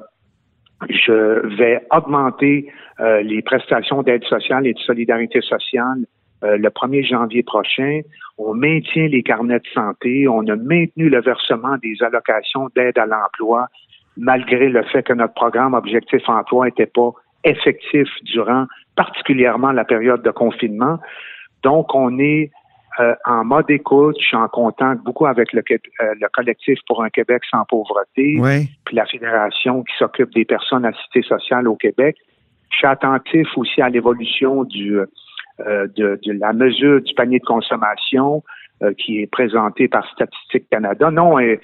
je 0.88 1.46
vais 1.56 1.80
augmenter 1.90 2.72
euh, 3.00 3.22
les 3.22 3.42
prestations 3.42 4.02
d'aide 4.02 4.24
sociale 4.24 4.66
et 4.66 4.74
de 4.74 4.78
solidarité 4.78 5.40
sociale 5.40 6.06
euh, 6.42 6.56
le 6.56 6.68
1er 6.70 7.06
janvier 7.06 7.42
prochain. 7.42 8.00
On 8.38 8.54
maintient 8.54 9.08
les 9.08 9.22
carnets 9.22 9.58
de 9.58 9.66
santé. 9.74 10.26
On 10.26 10.46
a 10.48 10.56
maintenu 10.56 11.10
le 11.10 11.20
versement 11.20 11.76
des 11.82 11.96
allocations 12.02 12.68
d'aide 12.74 12.98
à 12.98 13.04
l'emploi, 13.04 13.68
malgré 14.16 14.68
le 14.68 14.82
fait 14.84 15.02
que 15.02 15.12
notre 15.12 15.34
programme 15.34 15.74
Objectif 15.74 16.26
Emploi 16.28 16.66
n'était 16.66 16.86
pas 16.86 17.12
effectif 17.44 18.08
durant 18.22 18.66
particulièrement 18.96 19.72
la 19.72 19.84
période 19.84 20.22
de 20.22 20.30
confinement. 20.30 20.98
Donc, 21.62 21.94
on 21.94 22.18
est 22.18 22.50
euh, 23.00 23.14
en 23.24 23.44
mode 23.44 23.70
écoute. 23.70 24.16
Je 24.20 24.26
suis 24.26 24.36
en 24.36 24.48
contact 24.48 25.02
beaucoup 25.02 25.26
avec 25.26 25.52
le, 25.52 25.62
euh, 25.70 26.14
le 26.20 26.28
collectif 26.32 26.78
pour 26.86 27.02
un 27.02 27.10
Québec 27.10 27.42
sans 27.50 27.64
pauvreté, 27.64 28.36
puis 28.84 28.96
la 28.96 29.06
fédération 29.06 29.82
qui 29.82 29.94
s'occupe 29.98 30.32
des 30.34 30.44
personnes 30.44 30.84
assistées 30.84 31.22
sociales 31.22 31.66
au 31.66 31.76
Québec. 31.76 32.16
Je 32.70 32.76
suis 32.76 32.86
attentif 32.86 33.48
aussi 33.56 33.80
à 33.80 33.88
l'évolution 33.88 34.64
du 34.64 34.98
euh, 34.98 35.86
de, 35.96 36.18
de 36.24 36.32
la 36.32 36.52
mesure 36.52 37.02
du 37.02 37.12
panier 37.14 37.38
de 37.38 37.44
consommation 37.44 38.42
euh, 38.82 38.92
qui 38.94 39.20
est 39.20 39.26
présentée 39.26 39.88
par 39.88 40.08
Statistique 40.12 40.68
Canada. 40.70 41.10
Non, 41.10 41.38
euh, 41.38 41.56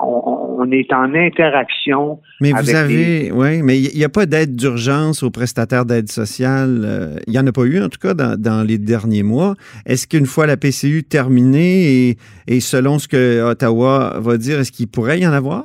on, 0.00 0.56
on 0.58 0.70
est 0.70 0.92
en 0.92 1.14
interaction 1.14 2.20
Mais 2.42 2.52
vous 2.52 2.74
avez, 2.74 3.32
oui, 3.32 3.62
mais 3.62 3.78
il 3.78 3.96
n'y 3.96 4.04
a 4.04 4.10
pas 4.10 4.26
d'aide 4.26 4.54
d'urgence 4.54 5.22
aux 5.22 5.30
prestataires 5.30 5.86
d'aide 5.86 6.10
sociale. 6.10 6.82
euh, 6.84 7.16
Il 7.26 7.32
n'y 7.32 7.38
en 7.38 7.46
a 7.46 7.52
pas 7.52 7.64
eu, 7.64 7.82
en 7.82 7.88
tout 7.88 7.98
cas, 7.98 8.12
dans, 8.12 8.38
dans 8.38 8.66
les 8.66 8.76
derniers 8.76 9.22
mois. 9.22 9.54
Est-ce 9.86 10.06
qu'une 10.06 10.26
fois 10.26 10.46
la 10.46 10.58
PCU 10.58 11.04
terminée 11.04 12.08
et, 12.10 12.16
et 12.48 12.60
selon 12.60 12.98
ce 12.98 13.08
que 13.08 13.42
Ottawa 13.50 14.14
va 14.20 14.36
dire, 14.36 14.60
est-ce 14.60 14.72
qu'il 14.72 14.88
pourrait 14.88 15.20
y 15.20 15.26
en 15.26 15.32
avoir? 15.32 15.64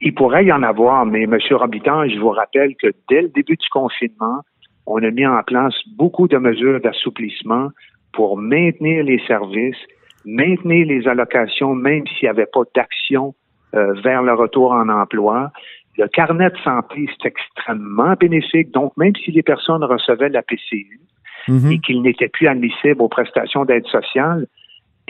Il 0.00 0.14
pourrait 0.14 0.44
y 0.44 0.52
en 0.52 0.62
avoir, 0.64 1.06
mais 1.06 1.22
M. 1.22 1.38
Robitaille, 1.52 2.12
je 2.14 2.18
vous 2.18 2.30
rappelle 2.30 2.74
que 2.76 2.88
dès 3.08 3.22
le 3.22 3.28
début 3.28 3.56
du 3.56 3.68
confinement, 3.70 4.40
on 4.86 5.02
a 5.02 5.10
mis 5.10 5.26
en 5.26 5.42
place 5.42 5.74
beaucoup 5.96 6.28
de 6.28 6.36
mesures 6.36 6.80
d'assouplissement 6.80 7.70
pour 8.16 8.38
maintenir 8.38 9.04
les 9.04 9.20
services, 9.26 9.76
maintenez 10.24 10.84
les 10.84 11.06
allocations 11.06 11.74
même 11.74 12.04
s'il 12.06 12.24
n'y 12.24 12.30
avait 12.30 12.46
pas 12.46 12.62
d'action 12.74 13.34
euh, 13.74 13.92
vers 14.02 14.22
le 14.22 14.32
retour 14.32 14.72
en 14.72 14.88
emploi. 14.88 15.50
Le 15.98 16.08
carnet 16.08 16.50
de 16.50 16.56
santé, 16.64 17.08
c'est 17.12 17.28
extrêmement 17.28 18.14
bénéfique. 18.18 18.70
Donc, 18.72 18.96
même 18.96 19.14
si 19.16 19.30
les 19.30 19.42
personnes 19.42 19.84
recevaient 19.84 20.30
la 20.30 20.42
PCU 20.42 20.98
Mhm. 21.48 21.72
et 21.72 21.78
qu'ils 21.78 22.02
n'étaient 22.02 22.28
plus 22.28 22.48
admissibles 22.48 23.00
aux 23.00 23.08
prestations 23.08 23.64
d'aide 23.64 23.86
sociale, 23.86 24.46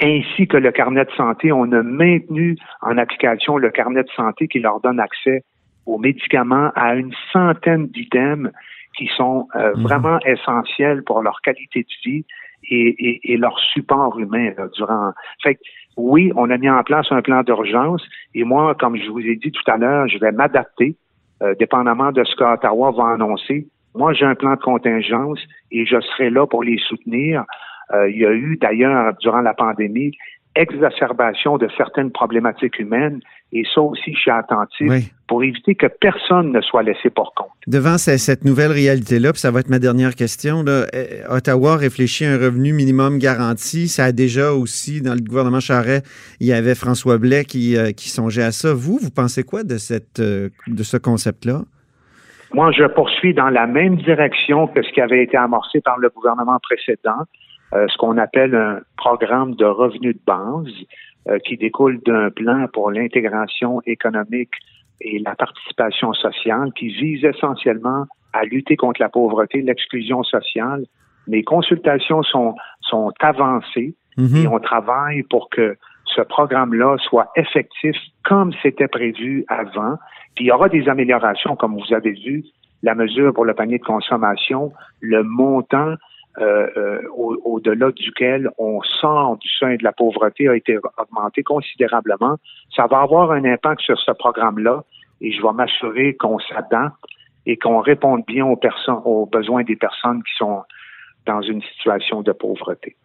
ainsi 0.03 0.47
que 0.47 0.57
le 0.59 0.71
carnet 0.73 1.05
de 1.05 1.11
santé, 1.17 1.53
on 1.53 1.71
a 1.73 1.83
maintenu 1.83 2.57
en 2.83 2.99
application 2.99 3.57
le 3.57 3.71
carnet 3.71 4.03
de 4.03 4.11
santé 4.15 4.47
qui 4.49 4.59
leur 4.59 4.81
donne 4.81 5.01
accès 5.01 5.43
aux 5.87 5.99
médicaments 5.99 6.71
à 6.75 6.95
une 6.95 7.15
centaine 7.33 7.87
d'items 7.87 8.51
qui 8.99 9.09
sont 9.17 9.49
euh, 9.55 9.75
Mhm. 9.77 9.83
vraiment 9.83 10.19
essentiels 10.27 11.03
pour 11.05 11.23
leur 11.23 11.41
qualité 11.43 11.83
de 11.83 12.11
vie 12.11 12.25
et, 12.69 12.89
et- 12.99 13.33
et 13.33 13.37
leur 13.37 13.59
support 13.59 14.19
humain 14.19 14.51
là, 14.57 14.69
durant. 14.75 15.13
Fait 15.43 15.55
que, 15.55 15.61
oui, 15.97 16.31
on 16.37 16.51
a 16.51 16.59
mis 16.59 16.69
en 16.71 16.83
place 16.83 17.07
un 17.11 17.23
plan 17.23 17.43
d'urgence 17.43 18.03
et 18.35 18.45
moi, 18.45 18.75
comme 18.75 18.97
je 18.97 19.09
vous 19.11 19.21
ai 19.21 19.37
dit 19.37 19.51
tout 19.51 19.71
à 19.71 19.77
l'heure, 19.77 20.07
je 20.09 20.19
vais 20.19 20.33
m'adapter 20.33 20.97
euh, 21.43 21.55
dépendamment 21.59 22.13
de 22.13 22.25
ce 22.25 22.35
qu'Ottawa 22.37 22.91
va 22.93 23.09
annoncer. 23.15 23.67
Moi, 23.95 24.13
j'ai 24.13 24.25
un 24.27 24.35
plan 24.35 24.55
de 24.55 24.61
contingence 24.61 25.41
et 25.71 25.87
je 25.87 26.01
serai 26.01 26.31
là 26.31 26.47
pour 26.47 26.63
les 26.65 26.79
soutenir. 26.79 27.45
Euh, 27.95 28.11
il 28.11 28.19
y 28.19 28.27
a 28.27 28.33
eu 28.33 28.57
d'ailleurs, 28.61 29.15
durant 29.21 29.41
la 29.41 29.55
pandémie, 29.55 30.13
exacerbation 30.57 31.59
de 31.59 31.69
certaines 31.77 32.11
problématiques 32.11 32.79
humaines 32.79 33.21
et 33.53 33.63
ça 33.75 33.81
aussi, 33.81 34.13
je 34.13 34.19
suis 34.19 34.31
attentif 34.31 34.89
Oui. 34.91 35.09
pour 35.29 35.45
éviter 35.45 35.75
que 35.77 35.87
personne 35.87 36.51
ne 36.53 36.61
soit 36.61 36.83
laissé 36.83 37.11
pour 37.11 37.33
compte. 37.35 37.49
Devant 37.67 37.97
ce- 37.99 38.17
cette 38.17 38.45
nouvelle 38.45 38.73
réalité-là, 38.73 39.33
puis 39.33 39.41
ça 39.41 39.51
va 39.53 39.61
être 39.61 39.69
ma 39.71 39.79
dernière 39.79 40.15
question, 40.15 40.63
là, 40.65 40.87
euh, 40.95 41.05
Ottawa 41.31 41.77
réfléchit 41.77 42.25
à 42.25 42.33
un 42.33 42.39
revenu 42.39 42.73
minimum 42.73 43.19
garanti. 43.19 43.87
Ça 43.89 44.05
a 44.07 44.13
déjà 44.13 44.53
aussi, 44.53 45.01
dans 45.01 45.15
le 45.15 45.21
gouvernement 45.21 45.61
Charret, 45.61 46.03
il 46.41 46.47
y 46.49 46.53
avait 46.53 46.75
François 46.75 47.19
Blais 47.19 47.45
qui, 47.45 47.77
euh, 47.77 47.93
qui 47.93 48.09
songeait 48.09 48.43
à 48.43 48.53
ça. 48.53 48.75
Vous, 48.75 48.99
vous 49.01 49.11
pensez 49.11 49.45
quoi 49.45 49.63
de, 49.63 49.77
cette, 49.79 50.19
euh, 50.21 50.49
de 50.67 50.83
ce 50.83 50.97
concept-là? 50.97 51.61
Moi, 52.53 52.71
je 52.73 52.85
poursuis 52.85 53.35
dans 53.35 53.51
la 53.51 53.67
même 53.67 53.97
direction 53.97 54.67
que 54.69 54.83
ce 54.83 54.91
qui 54.93 55.01
avait 55.01 55.23
été 55.23 55.37
amorcé 55.37 55.81
par 55.81 55.99
le 55.99 56.09
gouvernement 56.09 56.59
précédent, 56.63 57.25
euh, 57.77 57.87
ce 57.89 57.97
qu'on 57.99 58.19
appelle 58.19 58.55
un 58.55 58.81
programme 58.97 59.55
de 59.55 59.65
revenus 59.65 60.15
de 60.15 60.21
base 60.27 60.73
euh, 61.29 61.39
qui 61.39 61.57
découle 61.57 62.01
d'un 62.05 62.31
plan 62.31 62.67
pour 62.73 62.91
l'intégration 62.91 63.81
économique 63.87 64.53
et 65.01 65.19
la 65.19 65.35
participation 65.35 66.13
sociale 66.15 66.73
qui 66.77 66.89
vise 66.89 67.25
essentiellement 67.25 68.07
à 68.33 68.45
lutter 68.45 68.77
contre 68.77 69.01
la 69.01 69.09
pauvreté, 69.09 69.61
l'exclusion 69.63 70.23
sociale. 70.23 70.85
Les 71.27 71.43
consultations 71.43 72.23
sont, 72.23 72.55
sont 72.81 73.13
avancées 73.21 73.95
Mhm. 74.17 74.37
et 74.37 74.49
on 74.49 74.59
travaille 74.59 75.23
pour 75.25 75.49
que 75.51 75.77
ce 76.05 76.23
programme-là 76.23 76.97
soit 76.99 77.31
effectif 77.37 77.97
comme 78.25 78.53
c'était 78.63 78.89
prévu 78.89 79.45
avant. 79.49 79.97
Puis 80.35 80.47
il 80.47 80.49
y 80.49 80.53
aura 80.53 80.69
des 80.69 80.89
améliorations, 80.89 81.57
comme 81.57 81.75
vous 81.75 81.95
avez 81.95 82.13
vu, 82.13 82.45
la 82.83 82.95
mesure 82.95 83.33
pour 83.35 83.45
le 83.45 83.55
panier 83.55 83.79
de 83.79 83.85
consommation, 83.85 84.73
le 85.01 85.23
montant 85.23 85.95
euh, 86.41 86.67
euh, 86.77 86.99
au- 87.17 87.39
au-delà 87.45 87.91
duquel 87.93 88.51
on 88.59 88.81
sort 88.83 89.37
du 89.39 89.49
sein 89.59 89.77
de 89.77 89.83
la 89.85 89.93
pauvreté 89.93 90.49
a 90.49 90.55
été 90.57 90.79
augmenté 90.99 91.43
considérablement. 91.43 92.37
Ça 92.75 92.87
va 92.91 93.01
avoir 93.01 93.33
un 93.33 93.45
impact 93.45 93.81
sur 93.81 93.99
ce 93.99 94.13
programme-là 94.13 94.85
et 95.21 95.33
je 95.33 95.41
vais 95.43 95.53
m'assurer 95.55 96.15
qu'on 96.17 96.39
s'adapte 96.39 96.97
et 97.47 97.57
qu'on 97.57 97.81
réponde 97.81 98.23
bien 98.27 98.45
aux, 98.45 98.57
personnes, 98.57 99.01
aux 99.05 99.25
besoins 99.27 99.63
des 99.63 99.77
personnes 99.77 100.23
qui 100.25 100.33
sont 100.37 100.63
dans 101.27 101.41
une 101.43 101.63
situation 101.63 102.23
de 102.23 102.33
pauvreté. 102.33 102.97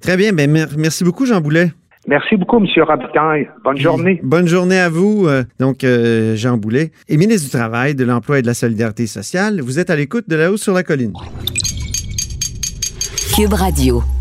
Très 0.00 0.16
bien. 0.16 0.32
Ben, 0.32 0.50
mer- 0.50 0.68
merci 0.78 1.04
beaucoup, 1.04 1.26
Jean 1.26 1.40
Boulet. 1.40 1.68
Merci 2.06 2.36
beaucoup, 2.36 2.56
M. 2.56 2.66
Robitaille. 2.84 3.50
Bonne 3.62 3.76
journée. 3.76 4.18
Bonne 4.22 4.46
journée 4.48 4.78
à 4.78 4.88
vous. 4.88 5.26
euh, 5.26 5.42
donc, 5.60 5.84
euh, 5.84 6.36
Jean 6.36 6.56
Boulet, 6.56 6.90
et 7.08 7.16
ministre 7.18 7.50
du 7.50 7.56
Travail, 7.56 7.94
de 7.94 8.04
l'Emploi 8.04 8.38
et 8.38 8.42
de 8.42 8.46
la 8.46 8.54
Solidarité 8.54 9.06
sociale. 9.06 9.60
Vous 9.60 9.78
êtes 9.78 9.90
à 9.90 9.96
l'écoute 9.96 10.28
de 10.28 10.36
La 10.36 10.50
Hausse 10.50 10.62
sur 10.62 10.72
la 10.72 10.82
colline. 10.84 11.12
Cube 13.38 13.54
Radio. 13.54 14.17